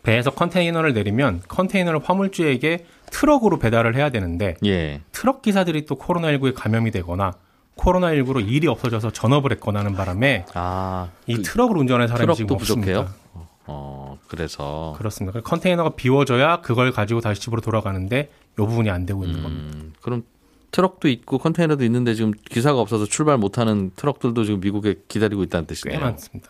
배에서 0.03 0.29
컨테이너를 0.31 0.93
내리면 0.93 1.41
컨테이너를 1.49 1.99
화물주에게 2.03 2.85
트럭으로 3.11 3.59
배달을 3.59 3.95
해야 3.95 4.09
되는데 4.09 4.55
예. 4.65 5.01
트럭 5.11 5.41
기사들이 5.41 5.85
또 5.85 5.95
코로나19에 5.97 6.53
감염이 6.55 6.91
되거나 6.91 7.33
코로나19로 7.77 8.47
일이 8.47 8.67
없어져서 8.67 9.11
전업을 9.11 9.51
했거나 9.53 9.79
하는 9.79 9.93
바람에 9.93 10.45
아, 10.53 11.09
이 11.27 11.35
그 11.35 11.41
트럭을 11.43 11.77
운전하는 11.77 12.07
사람이 12.07 12.35
지금 12.35 12.47
트럭도 12.47 12.57
부족해요? 12.57 12.99
없습니다. 12.99 13.27
어, 13.69 14.17
그래서. 14.27 14.93
그렇습니다. 14.97 15.33
그래서 15.33 15.43
컨테이너가 15.47 15.89
비워져야 15.91 16.61
그걸 16.61 16.91
가지고 16.91 17.19
다시 17.21 17.41
집으로 17.41 17.61
돌아가는데 17.61 18.29
이 18.53 18.55
부분이 18.55 18.89
안 18.89 19.05
되고 19.05 19.23
있는 19.25 19.43
겁니다. 19.43 19.77
음, 19.77 19.93
그럼 20.01 20.23
트럭도 20.71 21.07
있고 21.09 21.37
컨테이너도 21.37 21.83
있는데 21.85 22.13
지금 22.13 22.31
기사가 22.49 22.79
없어서 22.79 23.05
출발 23.05 23.37
못하는 23.37 23.91
트럭들도 23.95 24.43
지금 24.45 24.59
미국에 24.59 24.95
기다리고 25.07 25.43
있다는 25.43 25.65
꽤 25.67 25.73
뜻이네요. 25.75 25.99
많습니다. 25.99 26.49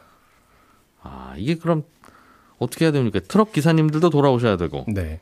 아, 1.03 1.34
이게 1.38 1.55
그럼 1.55 1.84
어떻게 2.60 2.86
해야 2.86 2.91
됩니까? 2.91 3.19
트럭 3.27 3.51
기사님들도 3.51 4.10
돌아오셔야 4.10 4.57
되고. 4.57 4.86
네. 4.88 5.19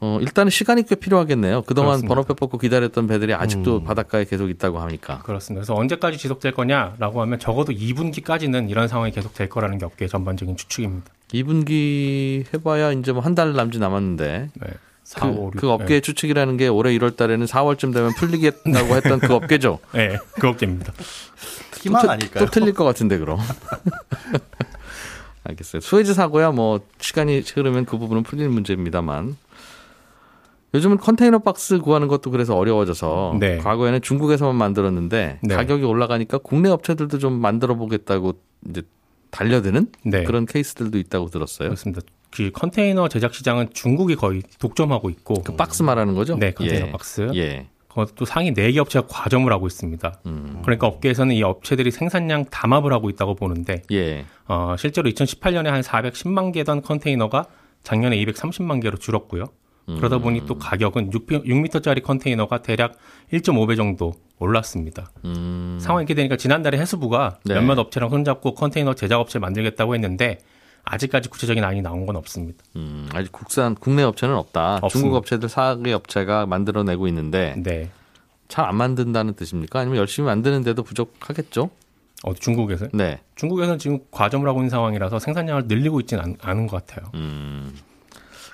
어, 0.00 0.18
일단은 0.20 0.50
시간이 0.50 0.84
꽤 0.86 0.94
필요하겠네요. 0.94 1.62
그동안 1.62 1.88
그렇습니다. 1.90 2.08
번호표 2.14 2.34
뽑고 2.34 2.58
기다렸던 2.58 3.08
배들이 3.08 3.34
아직도 3.34 3.78
음. 3.78 3.84
바닷가에 3.84 4.24
계속 4.24 4.48
있다고 4.48 4.78
하니까. 4.78 5.18
그렇습니다. 5.22 5.60
그래서 5.60 5.74
언제까지 5.74 6.18
지속될 6.18 6.52
거냐라고 6.52 7.20
하면 7.22 7.38
적어도 7.40 7.72
2분기까지는 7.72 8.70
이런 8.70 8.86
상황이 8.86 9.10
계속될 9.10 9.48
거라는 9.48 9.78
게 9.78 9.84
업계의 9.86 10.08
전반적인 10.08 10.56
추측입니다. 10.56 11.10
2분기 11.32 12.44
해봐야 12.54 12.92
이제 12.92 13.12
뭐 13.12 13.22
한 13.22 13.34
달 13.34 13.52
남짓 13.54 13.80
남았는데 13.80 14.50
네. 14.54 14.66
4, 15.04 15.20
그, 15.20 15.26
5, 15.36 15.46
6, 15.54 15.60
그 15.60 15.70
업계의 15.70 16.02
추측이라는 16.02 16.56
게 16.58 16.68
올해 16.68 16.96
1월 16.98 17.16
달에는 17.16 17.46
4월쯤 17.46 17.92
되면 17.94 18.12
풀리겠다고 18.14 18.94
했던 18.94 19.18
그 19.20 19.32
업계죠. 19.34 19.78
네, 19.94 20.08
네, 20.14 20.18
그 20.38 20.48
업계입니다. 20.48 20.92
희망 21.80 22.02
또, 22.02 22.10
아닐까요? 22.10 22.44
또 22.44 22.50
틀릴 22.50 22.74
것 22.74 22.84
같은데 22.84 23.16
그럼. 23.18 23.38
알겠어요. 25.44 25.80
수에즈 25.80 26.14
사고야 26.14 26.50
뭐 26.50 26.80
시간이 27.00 27.42
흐르면 27.54 27.84
그 27.86 27.96
부분은 27.98 28.22
풀리는 28.22 28.50
문제입니다만 28.52 29.36
요즘은 30.74 30.98
컨테이너 30.98 31.38
박스 31.38 31.78
구하는 31.78 32.08
것도 32.08 32.30
그래서 32.30 32.56
어려워져서 32.56 33.36
네. 33.40 33.58
과거에는 33.58 34.02
중국에서만 34.02 34.54
만들었는데 34.54 35.38
네. 35.42 35.54
가격이 35.54 35.84
올라가니까 35.84 36.38
국내 36.38 36.68
업체들도 36.68 37.18
좀 37.18 37.40
만들어 37.40 37.74
보겠다고 37.76 38.34
이제 38.68 38.82
달려드는 39.30 39.88
네. 40.04 40.24
그런 40.24 40.46
케이스들도 40.46 40.98
있다고 40.98 41.28
들었어요. 41.28 41.68
그렇습니다. 41.68 42.02
그 42.30 42.50
컨테이너 42.52 43.08
제작 43.08 43.32
시장은 43.32 43.70
중국이 43.72 44.14
거의 44.14 44.42
독점하고 44.58 45.08
있고 45.10 45.42
그 45.42 45.56
박스 45.56 45.82
말하는 45.82 46.14
거죠? 46.14 46.36
네, 46.36 46.52
컨테이너 46.52 46.88
예. 46.88 46.90
박스. 46.90 47.30
예. 47.34 47.66
그것도 47.88 48.26
상위 48.26 48.52
4개 48.52 48.76
업체가 48.76 49.06
과점을 49.08 49.50
하고 49.50 49.66
있습니다. 49.66 50.20
음. 50.26 50.60
그러니까 50.62 50.86
업계에서는 50.86 51.34
이 51.34 51.42
업체들이 51.42 51.90
생산량 51.90 52.44
담합을 52.46 52.92
하고 52.92 53.08
있다고 53.08 53.34
보는데 53.34 53.82
예. 53.90 54.26
어, 54.46 54.76
실제로 54.78 55.08
2018년에 55.10 55.64
한 55.64 55.80
410만 55.80 56.52
개던 56.52 56.82
컨테이너가 56.82 57.46
작년에 57.82 58.22
230만 58.22 58.82
개로 58.82 58.98
줄었고요. 58.98 59.46
그러다 59.96 60.18
보니 60.18 60.46
또 60.46 60.58
가격은 60.58 61.12
6, 61.12 61.26
6m짜리 61.26 62.02
컨테이너가 62.02 62.62
대략 62.62 62.96
1.5배 63.32 63.76
정도 63.76 64.12
올랐습니다. 64.38 65.10
음. 65.24 65.78
상황이 65.80 66.02
이렇게 66.02 66.14
되니까 66.14 66.36
지난달에 66.36 66.78
해수부가 66.78 67.38
네. 67.44 67.54
몇몇 67.54 67.78
업체랑 67.78 68.10
손잡고 68.10 68.54
컨테이너 68.54 68.94
제작업체 68.94 69.38
만들겠다고 69.38 69.94
했는데 69.94 70.38
아직까지 70.84 71.28
구체적인 71.28 71.62
안이 71.64 71.82
나온 71.82 72.06
건 72.06 72.16
없습니다. 72.16 72.62
음, 72.76 73.08
아직 73.12 73.32
국산 73.32 73.74
국내 73.74 74.02
업체는 74.02 74.34
없다. 74.36 74.76
없습니다. 74.82 74.88
중국 74.88 75.16
업체들 75.16 75.48
사개 75.48 75.92
업체가 75.92 76.46
만들어내고 76.46 77.08
있는데 77.08 77.54
네. 77.58 77.90
잘 78.48 78.64
안 78.64 78.76
만든다는 78.76 79.34
뜻입니까? 79.34 79.80
아니면 79.80 79.98
열심히 79.98 80.26
만드는데도 80.26 80.82
부족하겠죠? 80.82 81.70
어디 82.24 82.40
중국에서? 82.40 82.88
네. 82.94 83.20
중국에서는 83.36 83.78
지금 83.78 83.98
과점을 84.10 84.48
하고 84.48 84.60
있는 84.60 84.70
상황이라서 84.70 85.18
생산량을 85.18 85.64
늘리고 85.66 86.00
있지는 86.00 86.24
않, 86.24 86.36
않은 86.40 86.66
것 86.66 86.84
같아요. 86.86 87.10
음. 87.14 87.76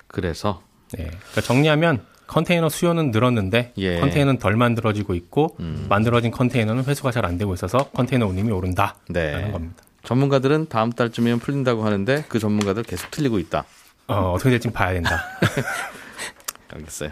그래서 0.07 0.61
네. 0.93 1.05
그러니까 1.05 1.41
정리하면 1.41 2.01
컨테이너 2.27 2.69
수요는 2.69 3.11
늘었는데 3.11 3.73
예. 3.77 3.99
컨테이너는 3.99 4.39
덜 4.39 4.55
만들어지고 4.55 5.13
있고 5.15 5.55
음. 5.59 5.85
만들어진 5.89 6.31
컨테이너는 6.31 6.85
회수가 6.85 7.11
잘 7.11 7.25
안 7.25 7.37
되고 7.37 7.53
있어서 7.53 7.89
컨테이너 7.91 8.27
운임이 8.27 8.51
오른다라는 8.51 8.93
네. 9.09 9.51
겁니다. 9.51 9.83
전문가들은 10.03 10.67
다음 10.69 10.91
달쯤이면 10.91 11.39
풀린다고 11.39 11.83
하는데 11.85 12.23
그 12.27 12.39
전문가들 12.39 12.83
계속 12.83 13.09
틀리고 13.11 13.39
있다. 13.39 13.65
어, 14.07 14.31
어떻게 14.33 14.51
될지 14.51 14.69
봐야 14.71 14.93
된다. 14.93 15.23
알겠어요. 16.73 17.11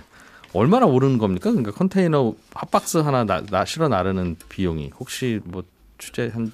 얼마나 0.53 0.85
오르는 0.85 1.17
겁니까? 1.17 1.49
그러니까 1.49 1.71
컨테이너 1.71 2.35
핫박스 2.53 2.97
하나 2.99 3.23
나, 3.23 3.41
나 3.41 3.65
실어 3.65 3.87
나르는 3.87 4.35
비용이 4.49 4.91
혹시 4.99 5.39
뭐 5.45 5.63
취재 5.97 6.29
한 6.33 6.51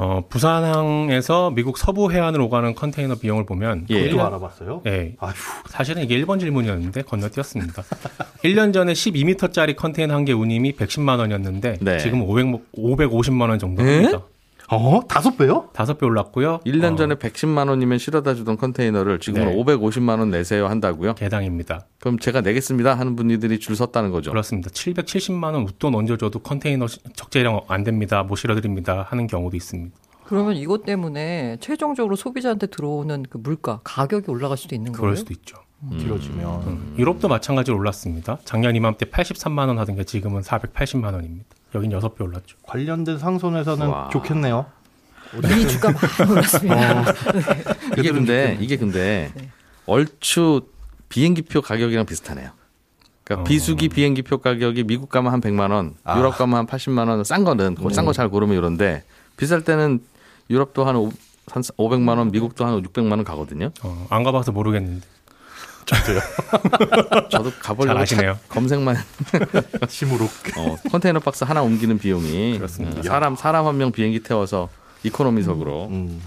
어, 0.00 0.22
부산항에서 0.28 1.50
미국 1.50 1.76
서부 1.76 2.12
해안으로 2.12 2.44
오가는 2.46 2.74
컨테이너 2.76 3.16
비용을 3.16 3.44
보면 3.46 3.86
예. 3.90 4.04
그것도 4.04 4.24
알아봤어요? 4.26 4.82
네, 4.84 5.16
아휴, 5.18 5.32
사실은 5.68 6.02
이게 6.04 6.16
1번 6.24 6.38
질문이었는데 6.38 7.02
건너뛰었습니다. 7.02 7.82
1년 8.44 8.72
전에 8.72 8.92
12m짜리 8.92 9.74
컨테이너 9.74 10.14
한 10.14 10.24
개 10.24 10.32
운임이 10.32 10.72
110만 10.76 11.18
원이었는데 11.18 11.78
네. 11.80 11.98
지금 11.98 12.22
500, 12.22 12.72
550만 12.76 13.48
원 13.48 13.58
정도 13.58 13.82
에? 13.86 13.96
합니다. 13.96 14.22
어? 14.70 15.00
다섯 15.08 15.36
배요? 15.38 15.68
다섯 15.72 15.96
배 15.98 16.04
올랐고요. 16.06 16.60
1년 16.66 16.92
어, 16.92 16.96
전에 16.96 17.14
110만 17.14 17.68
원이면 17.70 17.98
실어다 17.98 18.34
주던 18.34 18.58
컨테이너를 18.58 19.18
지금은 19.18 19.46
네. 19.50 19.56
550만 19.56 20.18
원 20.18 20.30
내세요 20.30 20.66
한다고요? 20.66 21.14
개당입니다. 21.14 21.86
그럼 22.00 22.18
제가 22.18 22.42
내겠습니다 22.42 22.94
하는 22.94 23.16
분들이 23.16 23.58
줄 23.58 23.76
섰다는 23.76 24.10
거죠. 24.10 24.30
그렇습니다. 24.30 24.68
770만 24.70 25.54
원 25.54 25.62
웃돈 25.62 25.94
얹어줘도 25.94 26.40
컨테이너 26.40 26.86
시- 26.86 27.00
적재량 27.14 27.62
안 27.68 27.82
됩니다. 27.82 28.22
못 28.22 28.36
실어드립니다. 28.36 29.06
하는 29.08 29.26
경우도 29.26 29.56
있습니다. 29.56 29.96
그러면 30.26 30.56
이것 30.56 30.84
때문에 30.84 31.56
최종적으로 31.60 32.14
소비자한테 32.14 32.66
들어오는 32.66 33.24
그 33.30 33.38
물가 33.38 33.80
가격이 33.84 34.30
올라갈 34.30 34.58
수도 34.58 34.74
있는 34.74 34.92
그럴 34.92 35.10
거예요. 35.12 35.16
수도 35.16 35.32
있죠. 35.32 35.56
길어지면. 35.98 36.60
음, 36.66 36.94
유럽도 36.98 37.28
마찬가지로 37.28 37.78
올랐습니다. 37.78 38.36
작년 38.44 38.76
이맘때 38.76 39.06
83만 39.06 39.68
원 39.68 39.78
하던 39.78 39.94
게 39.96 40.04
지금은 40.04 40.42
480만 40.42 41.14
원입니다. 41.14 41.46
여긴 41.74 41.90
6배 41.90 42.20
올랐죠. 42.20 42.56
관련된 42.62 43.18
상손에서는 43.18 43.86
와. 43.86 44.08
좋겠네요. 44.10 44.66
이미 45.44 45.68
주가 45.68 45.90
많이 45.90 46.30
올랐습니다. 46.30 47.04
이게 47.98 48.10
근데 48.12 48.56
이게 48.60 48.76
근데 48.76 49.30
네. 49.34 49.50
얼추 49.86 50.62
비행기표 51.08 51.60
가격이랑 51.60 52.06
비슷하네요. 52.06 52.50
그러니까 53.24 53.42
어. 53.42 53.44
비수기 53.44 53.90
비행기표 53.90 54.38
가격이 54.38 54.84
미국 54.84 55.10
가면 55.10 55.32
한 55.32 55.40
100만 55.40 55.70
원, 55.70 55.94
아. 56.04 56.18
유럽 56.18 56.38
가면 56.38 56.58
한 56.60 56.66
80만 56.66 57.08
원, 57.08 57.22
싼 57.24 57.44
거는 57.44 57.76
싼거 57.92 58.12
잘 58.14 58.30
고르면 58.30 58.56
이런데 58.56 59.04
비쌀 59.36 59.62
때는 59.64 60.00
유럽도 60.48 60.84
한, 60.86 60.96
오, 60.96 61.12
한 61.50 61.62
500만 61.62 62.16
원, 62.16 62.30
미국도 62.30 62.64
한 62.64 62.82
600만 62.82 63.10
원 63.10 63.24
가거든요. 63.24 63.70
어, 63.82 64.06
안 64.08 64.22
가봐서 64.22 64.52
모르겠는데. 64.52 65.06
저도 67.30 67.52
가보려고 67.60 68.04
잘 68.04 68.36
검색만 68.48 68.96
시무룩. 69.88 70.30
어, 70.56 70.76
컨테이너 70.90 71.20
박스 71.20 71.44
하나 71.44 71.62
옮기는 71.62 71.98
비용이 71.98 72.56
그렇습니다. 72.58 73.00
어, 73.00 73.02
사람 73.02 73.36
사람 73.36 73.66
한 73.66 73.76
명 73.76 73.92
비행기 73.92 74.20
태워서 74.20 74.68
이코노미석으로 75.04 75.86
음. 75.86 76.20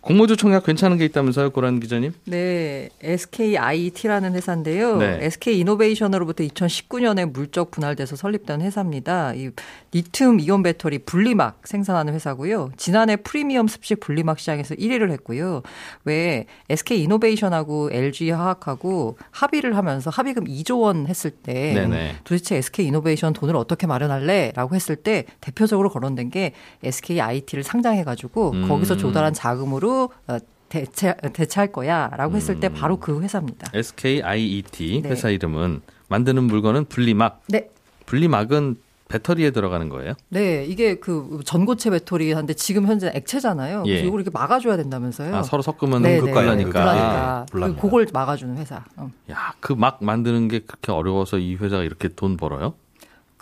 공모주 0.00 0.36
청약 0.36 0.64
괜찮은 0.64 0.96
게 0.96 1.04
있다면서요, 1.04 1.50
고란 1.50 1.78
기자님? 1.78 2.12
네, 2.24 2.88
SKIT라는 3.02 4.34
회사인데요. 4.34 4.96
네. 4.96 5.18
SK 5.20 5.58
이노베이션으로부터 5.60 6.42
2019년에 6.44 7.30
물적 7.30 7.70
분할돼서 7.70 8.16
설립된 8.16 8.62
회사입니다. 8.62 9.34
이 9.34 9.50
리튬 9.92 10.40
이온 10.40 10.62
배터리 10.62 10.98
분리막 10.98 11.60
생산하는 11.64 12.14
회사고요. 12.14 12.70
지난해 12.78 13.16
프리미엄 13.16 13.68
습식 13.68 14.00
분리막 14.00 14.38
시장에서 14.38 14.74
1위를 14.74 15.10
했고요. 15.10 15.62
왜 16.04 16.46
SK 16.70 17.02
이노베이션하고 17.02 17.90
LG 17.92 18.30
화학하고 18.30 19.18
합의를 19.30 19.76
하면서 19.76 20.08
합의금 20.08 20.44
2조 20.44 20.80
원 20.80 21.08
했을 21.08 21.30
때 21.30 21.74
네네. 21.74 22.16
도대체 22.24 22.56
SK 22.56 22.86
이노베이션 22.86 23.34
돈을 23.34 23.54
어떻게 23.54 23.86
마련할래라고 23.86 24.74
했을 24.74 24.96
때 24.96 25.26
대표적으로 25.40 25.90
거론된 25.90 26.30
게 26.30 26.52
SK 26.82 27.20
IT를 27.20 27.64
상장해 27.64 28.04
가지고 28.04 28.52
음. 28.52 28.66
거기서 28.68 28.96
조달한 28.96 29.34
자금으로 29.34 29.89
어, 30.28 30.38
대체 30.68 31.14
대체할 31.32 31.72
거야 31.72 32.08
라고 32.16 32.36
했을 32.36 32.60
때 32.60 32.68
바로 32.68 32.98
그 32.98 33.20
회사입니다. 33.20 33.70
SKIET 33.74 35.00
네. 35.02 35.08
회사 35.08 35.28
이름은 35.30 35.80
만드는 36.08 36.44
물건은 36.44 36.84
분리막. 36.86 37.42
네. 37.48 37.68
분리막은 38.06 38.76
배터리에 39.08 39.50
들어가는 39.50 39.88
거예요? 39.88 40.14
네, 40.28 40.64
이게 40.64 40.94
그 41.00 41.40
전고체 41.44 41.90
배터리 41.90 42.32
한데 42.32 42.54
지금 42.54 42.86
현재 42.86 43.10
액체잖아요. 43.12 43.82
예. 43.88 43.98
이걸 44.02 44.20
이렇게 44.20 44.30
막아줘야 44.30 44.76
된다면서요. 44.76 45.34
아, 45.34 45.42
서로 45.42 45.62
섞으면. 45.62 46.02
불나니까. 46.02 47.46
불납니다. 47.50 47.80
그걸 47.82 48.06
막아주는 48.12 48.56
회사. 48.58 48.84
어. 48.96 49.10
야, 49.32 49.52
그 49.58 49.72
막 49.74 49.98
만드는 50.04 50.46
게 50.46 50.60
그렇게 50.60 50.92
어려워서 50.92 51.38
이 51.38 51.56
회사가 51.56 51.82
이렇게 51.82 52.06
돈 52.08 52.36
벌어요? 52.36 52.74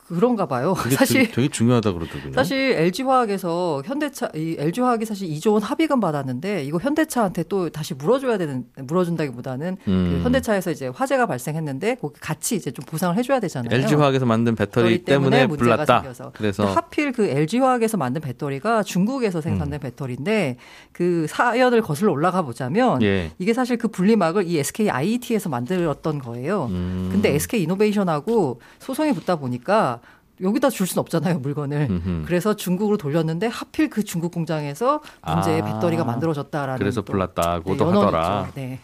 그런가 0.08 0.46
봐요. 0.46 0.74
사실 0.90 1.22
되게, 1.22 1.32
되게 1.32 1.48
중요하다 1.48 1.92
그러더군요. 1.92 2.32
사실 2.32 2.72
LG 2.72 3.02
화학에서 3.02 3.82
현대차 3.84 4.30
이 4.34 4.56
LG 4.58 4.80
화학이 4.80 5.04
사실 5.04 5.28
2조 5.28 5.52
원 5.52 5.62
합의금 5.62 6.00
받았는데 6.00 6.64
이거 6.64 6.78
현대차한테 6.78 7.44
또 7.48 7.68
다시 7.68 7.94
물어줘야 7.94 8.38
되는 8.38 8.64
물어준다기보다는 8.76 9.76
음. 9.86 10.10
그 10.16 10.24
현대차에서 10.24 10.70
이제 10.70 10.88
화재가 10.88 11.26
발생했는데 11.26 11.96
거기 11.96 12.18
같이 12.20 12.56
이제 12.56 12.70
좀 12.70 12.84
보상을 12.86 13.14
해줘야 13.16 13.38
되잖아요. 13.40 13.68
LG 13.70 13.94
화학에서 13.96 14.24
만든 14.24 14.54
배터리 14.54 15.04
때문에 15.04 15.18
때문에 15.28 15.46
문제가 15.46 15.76
불났다. 15.76 16.00
생겨서. 16.00 16.32
그래서 16.34 16.64
하필 16.64 17.12
그 17.12 17.26
LG 17.26 17.58
화학에서 17.58 17.98
만든 17.98 18.22
배터리가 18.22 18.82
중국에서 18.82 19.40
생산된 19.40 19.80
배터리인데 19.80 20.56
그 20.92 21.26
사연을 21.28 21.82
거슬러 21.82 22.12
올라가 22.12 22.42
보자면 22.42 23.02
예. 23.02 23.30
이게 23.38 23.52
사실 23.52 23.76
그 23.76 23.88
분리막을 23.88 24.46
이 24.46 24.58
SK 24.58 24.88
IET에서 24.90 25.48
만들었던 25.50 26.18
거예요. 26.20 26.66
음. 26.70 27.08
근데 27.12 27.34
SK 27.34 27.62
이노베이션하고 27.62 28.60
소송이 28.78 29.12
붙다 29.12 29.36
보니까 29.36 29.97
여기다 30.40 30.70
줄 30.70 30.86
수는 30.86 31.00
없잖아요, 31.00 31.38
물건을. 31.40 31.88
음흠. 31.90 32.22
그래서 32.26 32.54
중국으로 32.54 32.96
돌렸는데 32.96 33.46
하필 33.46 33.90
그 33.90 34.04
중국 34.04 34.32
공장에서 34.32 35.00
문제의 35.26 35.62
아. 35.62 35.64
배터리가 35.64 36.04
만들어졌다라는 36.04 36.78
그래서 36.78 37.00
또, 37.00 37.12
불났다고도 37.12 37.84
네, 37.84 37.90
하더라. 37.90 38.50
네. 38.54 38.80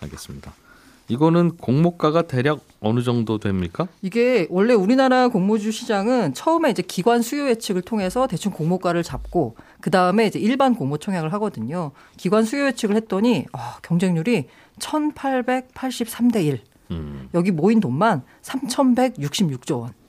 알겠습니다. 0.00 0.52
이거는 1.08 1.56
공모가가 1.58 2.22
대략 2.22 2.60
어느 2.80 3.02
정도 3.02 3.38
됩니까? 3.38 3.88
이게 4.00 4.46
원래 4.48 4.72
우리나라 4.72 5.28
공모주 5.28 5.70
시장은 5.70 6.32
처음에 6.32 6.70
이제 6.70 6.82
기관 6.82 7.20
수요 7.20 7.48
예측을 7.48 7.82
통해서 7.82 8.26
대충 8.26 8.52
공모가를 8.52 9.02
잡고 9.02 9.56
그 9.80 9.90
다음에 9.90 10.26
이제 10.26 10.38
일반 10.38 10.74
공모 10.74 10.96
청약을 10.96 11.32
하거든요. 11.34 11.90
기관 12.16 12.44
수요 12.44 12.66
예측을 12.66 12.96
했더니 12.96 13.44
아, 13.52 13.76
경쟁률이 13.82 14.46
1,883대 14.78 16.44
1. 16.44 16.60
음. 16.90 17.28
여기 17.34 17.50
모인 17.50 17.80
돈만 17.80 18.22
3,166조 18.42 19.80
원. 19.80 20.03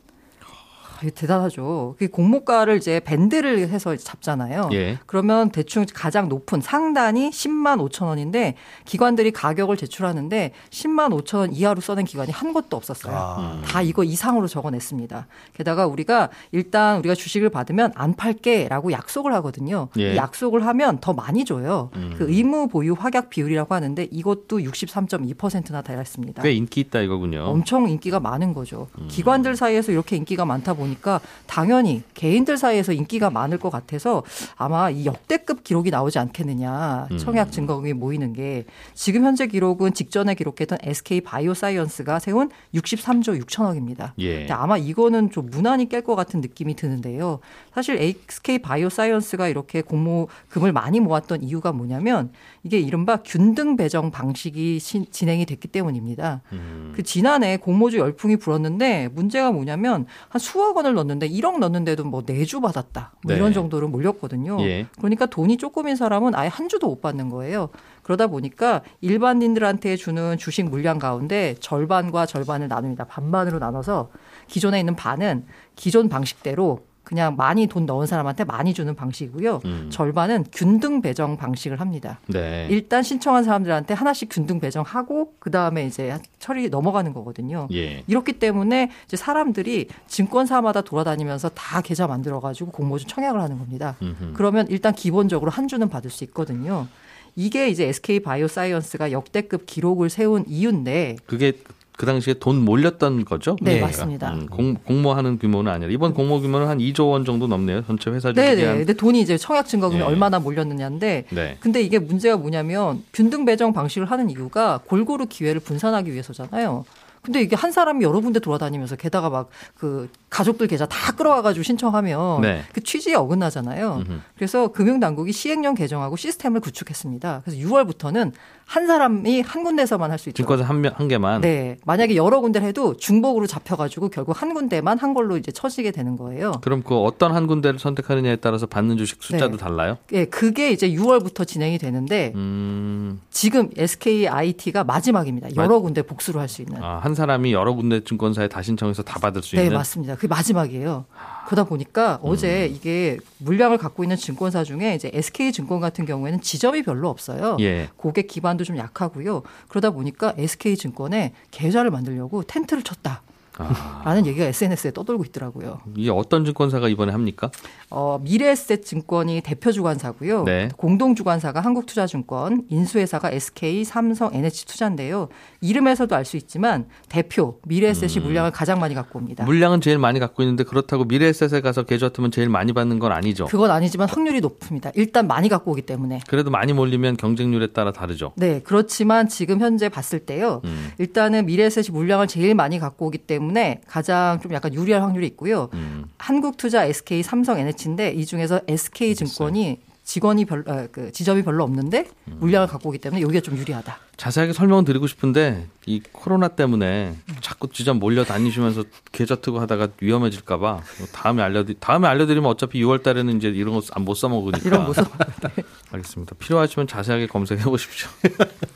대단하죠. 1.12 1.96
그 1.98 2.08
공모가를 2.08 2.78
이제 2.78 3.00
밴드를 3.00 3.70
해서 3.70 3.94
이제 3.94 4.04
잡잖아요. 4.04 4.70
예. 4.74 4.98
그러면 5.06 5.50
대충 5.50 5.86
가장 5.94 6.30
높은 6.30 6.62
상단이 6.62 7.30
10만 7.30 7.80
5천 7.90 8.06
원인데 8.06 8.56
기관들이 8.86 9.32
가격을 9.32 9.78
제출하는데 9.78 10.52
10만 10.70 11.22
5천 11.22 11.38
원 11.38 11.54
이하로 11.54 11.82
써낸 11.82 12.06
기관이 12.06 12.32
한 12.32 12.54
곳도 12.54 12.78
없었어요. 12.78 13.16
아, 13.16 13.62
다 13.66 13.82
이거 13.82 14.04
이상으로 14.04 14.48
적어냈습니다. 14.48 15.28
게다가 15.54 15.88
우리가 15.88 16.30
일단 16.52 17.00
우리가 17.00 17.16
주식을 17.16 17.50
받으면 17.50 17.92
안 17.96 18.16
팔게라고 18.16 18.92
약속을 18.92 19.34
하거든요. 19.36 19.90
예. 19.98 20.14
이 20.14 20.16
약속을 20.16 20.66
하면 20.66 21.00
더 21.00 21.14
많이 21.14 21.46
줘요. 21.46 21.90
음. 21.96 22.16
그 22.18 22.30
의무 22.30 22.68
보유 22.68 22.94
확약 22.94 23.30
비율이라고 23.30 23.74
하는데 23.74 24.08
이것도 24.12 24.60
63.2%나 24.60 25.82
달했습니다. 25.82 26.44
꽤 26.44 26.52
인기 26.52 26.82
있다 26.82 27.02
이거군요. 27.02 27.44
엄청 27.46 27.90
인기가 27.90 28.20
많은 28.20 28.54
거죠. 28.54 28.88
음. 29.00 29.08
기관들 29.10 29.56
사이에서 29.56 29.92
이렇게 29.92 30.16
인기가 30.16 30.46
많다 30.46 30.74
보니 30.74 30.95
까 31.02 31.20
당연히 31.46 32.04
개인들 32.14 32.58
사이에서 32.58 32.92
인기가 32.94 33.30
많을 33.30 33.58
것 33.60 33.70
같아서 33.70 34.24
아마 34.56 34.90
이 34.90 35.06
역대급 35.06 35.64
기록이 35.64 35.92
나오지 35.92 36.20
않겠느냐. 36.20 37.08
음. 37.12 37.18
청약 37.18 37.52
증거금이 37.52 37.94
모이는 37.94 38.34
게 38.34 38.66
지금 38.94 39.24
현재 39.24 39.48
기록은 39.48 39.94
직전에 39.94 40.36
기록했던 40.36 40.80
SK 40.82 41.22
바이오사이언스가 41.22 42.20
세운 42.20 42.50
63조 42.74 43.42
6천억입니다. 43.44 44.12
예. 44.20 44.48
아마 44.50 44.78
이거는 44.78 45.32
좀 45.32 45.48
무난히 45.50 45.88
깰 45.90 46.04
것 46.04 46.16
같은 46.16 46.42
느낌이 46.42 46.76
드는데요. 46.76 47.40
사실 47.74 47.98
SK 48.28 48.60
바이오사이언스가 48.60 49.48
이렇게 49.48 49.82
공모금을 49.82 50.72
많이 50.72 51.00
모았던 51.00 51.44
이유가 51.44 51.72
뭐냐면 51.72 52.32
이게 52.64 52.80
이른바 52.80 53.18
균등 53.18 53.76
배정 53.76 54.12
방식이 54.12 54.80
신- 54.80 55.06
진행이 55.12 55.46
됐기 55.46 55.68
때문입니다. 55.68 56.42
음. 56.54 56.94
그 56.96 57.04
지난해 57.04 57.58
공모주 57.58 57.98
열풍이 57.98 58.38
불었는데 58.38 59.10
문제가 59.14 59.52
뭐냐면 59.52 60.06
한 60.30 60.40
수억 60.40 60.75
원을 60.76 60.94
넣었는데 60.94 61.30
1억 61.30 61.60
넣었는데도 61.60 62.04
뭐 62.04 62.24
내주 62.24 62.62
받았다. 62.62 63.14
뭐 63.24 63.34
네. 63.34 63.38
이런 63.38 63.54
정도로 63.54 63.88
몰렸거든요. 63.88 64.58
예. 64.62 64.88
그러니까 64.98 65.26
돈이 65.26 65.58
조금인 65.58 65.96
사람은 65.96 66.36
아예 66.36 66.48
한 66.48 66.70
주도 66.70 66.88
못 66.88 67.02
받는 67.02 67.30
거예요. 67.30 67.70
그러다 68.04 68.28
보니까 68.28 68.82
일반인들한테 69.02 69.96
주는 69.96 70.38
주식 70.38 70.70
물량 70.70 71.00
가운데 71.00 71.56
절반과 71.60 72.26
절반을 72.26 72.68
나눕니다. 72.68 73.06
반반으로 73.06 73.60
나눠서 73.60 74.10
기존에 74.48 74.80
있는 74.80 74.96
반은 74.96 75.46
기존 75.76 76.10
방식대로 76.10 76.86
그냥 77.06 77.36
많이 77.38 77.68
돈 77.68 77.86
넣은 77.86 78.08
사람한테 78.08 78.44
많이 78.44 78.74
주는 78.74 78.94
방식이고요. 78.94 79.62
음. 79.64 79.88
절반은 79.90 80.46
균등 80.52 81.02
배정 81.02 81.38
방식을 81.38 81.80
합니다. 81.80 82.20
네. 82.28 82.68
일단 82.70 83.04
신청한 83.04 83.44
사람들한테 83.44 83.94
하나씩 83.94 84.28
균등 84.30 84.60
배정하고 84.60 85.34
그 85.40 85.52
다음에 85.52 85.86
이제 85.86 86.18
처리 86.40 86.68
넘어가는 86.70 87.14
거거든요. 87.14 87.68
예. 87.72 88.04
이렇기 88.08 88.34
때문에 88.34 88.92
이제 89.06 89.16
사람들이 89.16 89.88
증권사마다 90.08 90.82
돌아다니면서 90.82 91.50
다 91.50 91.82
계좌 91.82 92.08
만들어 92.08 92.40
가지고 92.40 92.72
공모주 92.72 93.06
청약을 93.06 93.40
하는 93.40 93.60
겁니다. 93.60 93.96
음흠. 94.02 94.34
그러면 94.34 94.66
일단 94.70 94.94
기본적으로 94.94 95.52
한 95.52 95.68
주는 95.68 95.88
받을 95.88 96.10
수 96.10 96.24
있거든요. 96.26 96.88
이게 97.36 97.70
이제 97.70 97.86
SK 97.86 98.22
바이오사이언스가 98.22 99.12
역대급 99.12 99.66
기록을 99.66 100.10
세운 100.10 100.46
이유인데 100.48 101.18
그게 101.26 101.54
그 101.98 102.06
당시에 102.06 102.36
돈 102.36 102.64
몰렸던 102.64 103.26
거죠? 103.26 103.56
네, 103.62 103.76
그러니까. 103.76 103.88
맞습니다. 103.88 104.34
음, 104.34 104.48
공, 104.48 104.76
공모하는 104.76 105.40
규모는 105.40 105.72
아니라 105.72 105.92
이번 105.92 106.14
공모 106.14 106.42
규모는 106.42 106.68
한 106.68 106.80
2조 106.80 107.12
원 107.12 107.26
정도 107.26 107.48
넘네요. 107.48 107.86
전체 107.86 108.10
회사 108.12 108.34
주식이 108.34 108.56
네네. 108.56 108.66
한 108.66 108.78
근데 108.78 108.94
돈이 108.94 109.22
이제 109.22 109.38
청약 109.38 109.68
증거금이 109.68 110.02
예. 110.02 110.06
얼마나 110.06 110.40
몰렸느냐인데 110.40 111.26
네. 111.30 111.58
근데 111.60 111.82
이게 111.82 112.00
문제가 112.00 112.38
뭐냐면 112.38 113.04
균등 113.14 113.46
배정 113.46 113.74
방식을 113.74 114.12
하는 114.12 114.30
이유가 114.30 114.80
골고루 114.86 115.28
기회를 115.28 115.62
분산하기 115.62 116.12
위해서잖아요. 116.12 116.86
근데 117.22 117.42
이게 117.42 117.56
한 117.56 117.72
사람이 117.72 118.06
여러 118.06 118.20
군데 118.20 118.40
돌아다니면서 118.40 118.98
게다가 118.98 119.30
막 119.30 119.50
그 119.78 120.10
가족들 120.30 120.68
계좌 120.68 120.86
다 120.86 121.14
끌어와가지고 121.14 121.64
신청하면 121.64 122.42
네. 122.42 122.64
그 122.74 122.84
취지에 122.84 123.16
어긋나잖아요. 123.16 124.04
음흠. 124.06 124.20
그래서 124.36 124.68
금융당국이 124.70 125.32
시행령 125.32 125.76
개정하고 125.76 126.18
시스템을 126.18 126.60
구축했습니다. 126.60 127.42
그래서 127.46 127.60
6월부터는 127.62 128.34
한 128.66 128.88
사람이 128.88 129.42
한 129.42 129.64
군데서만 129.64 130.10
할 130.12 130.18
수 130.18 130.30
있죠. 130.30 130.38
증권사 130.38 130.64
한, 130.66 130.82
명- 130.82 130.94
한 130.96 131.08
개만. 131.08 131.42
네. 131.42 131.78
만약에 131.86 132.16
여러 132.16 132.40
군데를 132.42 132.68
해도 132.68 132.96
중복으로 132.98 133.46
잡혀가지고 133.48 134.10
결국 134.10 134.42
한 134.42 134.54
군데만 134.54 134.98
한 134.98 135.14
걸로 135.14 135.38
이제 135.38 135.52
쳐지게 135.52 135.92
되는 135.92 136.18
거예요. 136.18 136.54
그럼 136.62 136.82
그 136.84 136.96
어떤 136.98 137.34
한 137.36 137.46
군데를 137.48 137.80
선택하느냐에 137.80 138.38
따라서 138.38 138.66
받는 138.66 138.98
주식 138.98 139.22
숫자도 139.22 139.52
네. 139.52 139.58
달라요? 139.58 139.98
예, 140.14 140.26
그게 140.26 140.72
이제 140.72 140.90
6월부터 140.90 141.46
진행이 141.48 141.78
되는데 141.78 142.32
음, 142.36 143.22
지금 143.30 143.70
SKIT가 143.78 144.84
마지막입니다. 144.84 145.50
여러 145.56 145.80
군데 145.80 146.02
복수를 146.02 146.42
할수 146.42 146.62
있는. 146.64 146.82
아, 146.84 146.98
한 147.04 147.14
사람이 147.14 147.54
여러 147.54 147.74
군데 147.74 148.04
증권사에 148.04 148.48
다 148.48 148.62
신청해서 148.62 149.04
다 149.04 149.20
받을 149.20 149.44
수 149.44 149.56
네, 149.56 149.64
있는. 149.66 149.78
맞습니다. 149.78 150.16
그게 150.16 150.28
마지막이에요. 150.28 151.06
그러다 151.46 151.66
보니까 151.66 152.18
어제 152.24 152.68
음. 152.68 152.76
이게 152.76 153.18
물량을 153.38 153.78
갖고 153.78 154.04
있는 154.04 154.18
증권사 154.18 154.64
중에 154.64 154.96
이제 154.96 155.12
SK증권 155.14 155.80
같은 155.80 156.06
경우에는 156.06 156.42
지점이 156.42 156.82
별로 156.82 157.10
없어요. 157.10 157.58
예. 157.60 157.90
고객 157.98 158.26
기반 158.28 158.55
도 158.58 158.64
좀 158.64 158.78
약하고요. 158.78 159.44
그러다 159.70 159.92
보니까 159.92 160.34
SK증권에 160.38 161.34
계좌를 161.52 161.92
만들려고 161.92 162.44
텐트를 162.44 162.84
쳤다. 162.84 163.22
아, 163.58 164.02
라는 164.06 164.26
얘기가 164.26 164.46
SNS에 164.46 164.92
떠돌고 164.92 165.24
있더라고요. 165.26 165.80
이게 165.96 166.10
어떤 166.12 166.44
증권사가 166.46 166.90
이번에 166.90 167.12
합니까? 167.12 167.50
어, 167.90 168.20
미래에셋 168.22 168.84
증권이 168.86 169.42
대표 169.46 169.72
주관사고요. 169.72 170.44
네. 170.44 170.70
공동 170.76 171.16
주관사가 171.16 171.62
한국투자증권, 171.62 172.64
인수회사가 172.70 173.32
SK, 173.32 173.84
삼성, 173.86 174.34
NH투자인데요. 174.34 175.30
이름에서도 175.62 176.14
알 176.16 176.26
수 176.26 176.38
있지만 176.38 176.88
대표 177.08 177.60
미래에셋이 177.68 178.26
물량을 178.26 178.50
가장 178.52 178.80
많이 178.80 178.96
갖고 178.96 179.20
옵니다. 179.20 179.46
물량은 179.46 179.80
제일 179.80 180.00
많이 180.00 180.20
갖고 180.20 180.42
있는데 180.42 180.64
그렇다고 180.64 181.04
미래에셋에 181.06 181.62
가서 181.62 181.84
계좌 181.84 182.10
투면 182.10 182.32
제일 182.32 182.50
많이 182.50 182.74
받는 182.74 182.98
건 182.98 183.12
아니죠. 183.12 183.46
그건 183.46 183.70
아니지만 183.70 184.10
확률이 184.10 184.42
높습니다. 184.42 184.90
일단 184.96 185.28
많이 185.28 185.50
갖고 185.50 185.70
오기 185.72 185.84
때문에. 185.84 186.22
그래도 186.28 186.50
많이 186.50 186.74
몰리면 186.74 187.18
경쟁률에 187.18 187.68
따라 187.68 187.92
다르죠. 187.92 188.34
네, 188.38 188.60
그렇지만 188.64 189.28
지금 189.30 189.60
현재 189.62 189.88
봤을 189.88 190.18
때요. 190.20 190.62
음. 190.66 190.90
일단은 190.98 191.46
미래에셋이 191.46 191.90
물량을 191.92 192.26
제일 192.26 192.56
많이 192.56 192.80
갖고 192.80 193.06
오기 193.06 193.20
때문에 193.20 193.45
가장 193.88 194.40
좀 194.42 194.54
약간 194.54 194.74
유리할 194.74 195.02
확률이 195.02 195.28
있고요. 195.28 195.70
음. 195.74 196.06
한국투자, 196.18 196.86
SK, 196.86 197.24
삼성, 197.24 197.60
NH인데 197.60 198.12
이 198.12 198.26
중에서 198.26 198.62
SK 198.68 199.16
증권이 199.16 199.80
직원이 200.04 200.46
별로 200.46 200.64
아, 200.68 200.86
그 200.92 201.12
지점이 201.12 201.42
별로 201.42 201.64
없는데 201.64 202.06
음. 202.28 202.38
물량을 202.40 202.68
갖고 202.68 202.90
오기 202.90 203.00
때문에 203.00 203.22
여기가 203.24 203.42
좀 203.42 203.58
유리하다. 203.58 203.98
자세하게 204.18 204.54
설명을 204.54 204.86
드리고 204.86 205.08
싶은데 205.08 205.66
이 205.88 206.00
코로나 206.12 206.48
때문에 206.48 207.16
자꾸 207.42 207.68
지점 207.70 207.98
몰려 207.98 208.24
다니시면서 208.24 208.84
계좌 209.12 209.36
트고 209.36 209.60
하다가 209.60 209.90
위험해질까 210.00 210.58
봐 210.60 210.82
다음에 211.12 211.42
알려드 211.42 211.74
다음에 211.80 212.08
알려드리면 212.08 212.50
어차피 212.50 212.82
6월 212.84 213.02
달에는 213.04 213.36
이제 213.38 213.50
이런 213.50 213.74
거 213.74 213.82
못 214.00 214.14
써먹으니까 214.14 214.60
이런 214.70 214.86
모습. 214.86 215.06
알겠습니다. 215.92 216.36
필요하시면 216.38 216.88
자세하게 216.88 217.26
검색해 217.28 217.64
보십시오. 217.64 218.08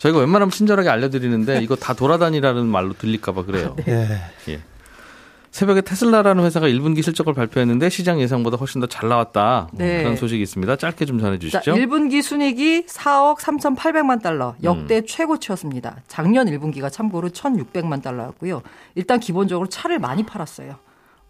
저희가 0.00 0.18
웬만하면 0.18 0.50
친절하게 0.50 0.88
알려드리는데 0.88 1.62
이거 1.62 1.76
다 1.76 1.92
돌아다니라는 1.92 2.66
말로 2.66 2.94
들릴까봐 2.94 3.44
그래요. 3.44 3.76
예. 3.86 4.60
새벽에 5.50 5.80
테슬라라는 5.80 6.44
회사가 6.44 6.68
1분기 6.68 7.02
실적을 7.02 7.34
발표했는데 7.34 7.90
시장 7.90 8.20
예상보다 8.20 8.56
훨씬 8.56 8.80
더 8.80 8.86
잘 8.86 9.08
나왔다. 9.08 9.68
네. 9.72 9.98
그런 10.02 10.16
소식이 10.16 10.40
있습니다. 10.42 10.76
짧게 10.76 11.04
좀 11.04 11.18
자, 11.18 11.24
전해 11.26 11.38
주시죠. 11.38 11.74
1분기 11.74 12.22
순이익이 12.22 12.86
4억 12.86 13.38
3,800만 13.40 14.22
달러, 14.22 14.54
음. 14.60 14.64
역대 14.64 15.02
최고치였습니다. 15.04 15.96
작년 16.06 16.46
1분기가 16.46 16.90
참고로 16.90 17.30
1,600만 17.30 18.00
달러였고요. 18.00 18.62
일단 18.94 19.18
기본적으로 19.20 19.68
차를 19.68 19.98
많이 19.98 20.24
팔았어요. 20.24 20.76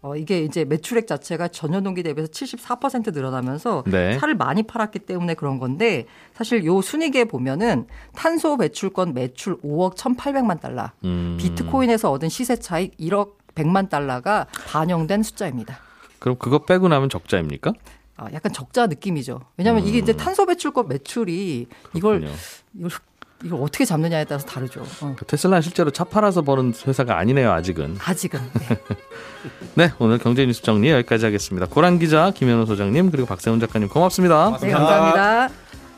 어, 0.03 0.15
이게 0.15 0.39
이제 0.43 0.65
매출액 0.65 1.05
자체가 1.05 1.49
전년 1.49 1.83
동기 1.83 2.01
대비해서 2.01 2.31
74% 2.31 3.13
늘어나면서 3.13 3.83
네. 3.85 4.17
차를 4.17 4.35
많이 4.35 4.63
팔았기 4.63 4.99
때문에 4.99 5.35
그런 5.35 5.59
건데 5.59 6.05
사실 6.33 6.65
요 6.65 6.81
순이익에 6.81 7.25
보면은 7.25 7.85
탄소 8.15 8.57
배출권 8.57 9.13
매출 9.13 9.57
5억 9.61 9.95
1,800만 9.95 10.59
달러, 10.59 10.89
음, 11.03 11.37
비트코인에서 11.39 12.11
얻은 12.11 12.29
시세 12.29 12.55
차익 12.55 12.97
1억 12.97 13.33
100만 13.53 13.89
달러가 13.89 14.47
반영된 14.67 15.21
숫자입니다. 15.21 15.77
그럼 16.17 16.37
그거 16.37 16.65
빼고 16.65 16.87
나면 16.87 17.09
적자입니까? 17.09 17.73
아, 18.17 18.27
약간 18.33 18.53
적자 18.53 18.87
느낌이죠. 18.87 19.41
왜냐하면 19.57 19.85
이게 19.85 19.99
이제 19.99 20.13
탄소 20.13 20.45
배출권 20.47 20.87
매출이 20.87 21.67
이걸 21.93 22.15
음. 22.15 22.19
그렇군요. 22.21 22.39
이걸 22.73 22.89
이걸 22.89 22.91
어떻게 23.51 23.85
잡느냐에 23.85 24.25
따라서 24.25 24.45
다르죠. 24.45 24.83
어. 25.01 25.15
그 25.17 25.25
테슬라는 25.25 25.61
실제로 25.61 25.89
차 25.91 26.03
팔아서 26.03 26.41
버는 26.41 26.73
회사가 26.85 27.17
아니네요, 27.17 27.51
아직은. 27.51 27.97
아직은 28.03 28.39
네. 28.69 29.87
네, 29.87 29.91
오늘 29.99 30.17
경제 30.17 30.45
뉴스 30.45 30.61
정리 30.61 30.91
여기까지 30.91 31.25
하겠습니다. 31.25 31.65
고란 31.67 31.97
기자, 31.99 32.31
김현우 32.31 32.65
소장님, 32.65 33.11
그리고 33.11 33.27
박세훈 33.27 33.59
작가님 33.59 33.89
고맙습니다. 33.89 34.57
네, 34.61 34.69
감사합니다. 34.71 35.49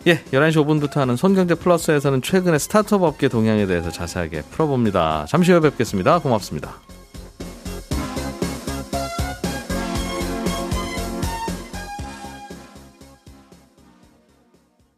예, 0.08 0.22
11시 0.32 0.66
5분부터 0.66 0.96
하는 0.96 1.16
손경제 1.16 1.56
플러스에서는 1.56 2.22
최근의 2.22 2.60
스타트업 2.60 3.04
업계 3.04 3.30
동향에 3.30 3.66
대해서 3.66 3.90
자세하게 3.90 4.44
풀어봅니다. 4.52 5.26
잠시 5.30 5.52
후에 5.52 5.62
뵙겠습니다. 5.62 6.20
고맙습니다. 6.20 6.76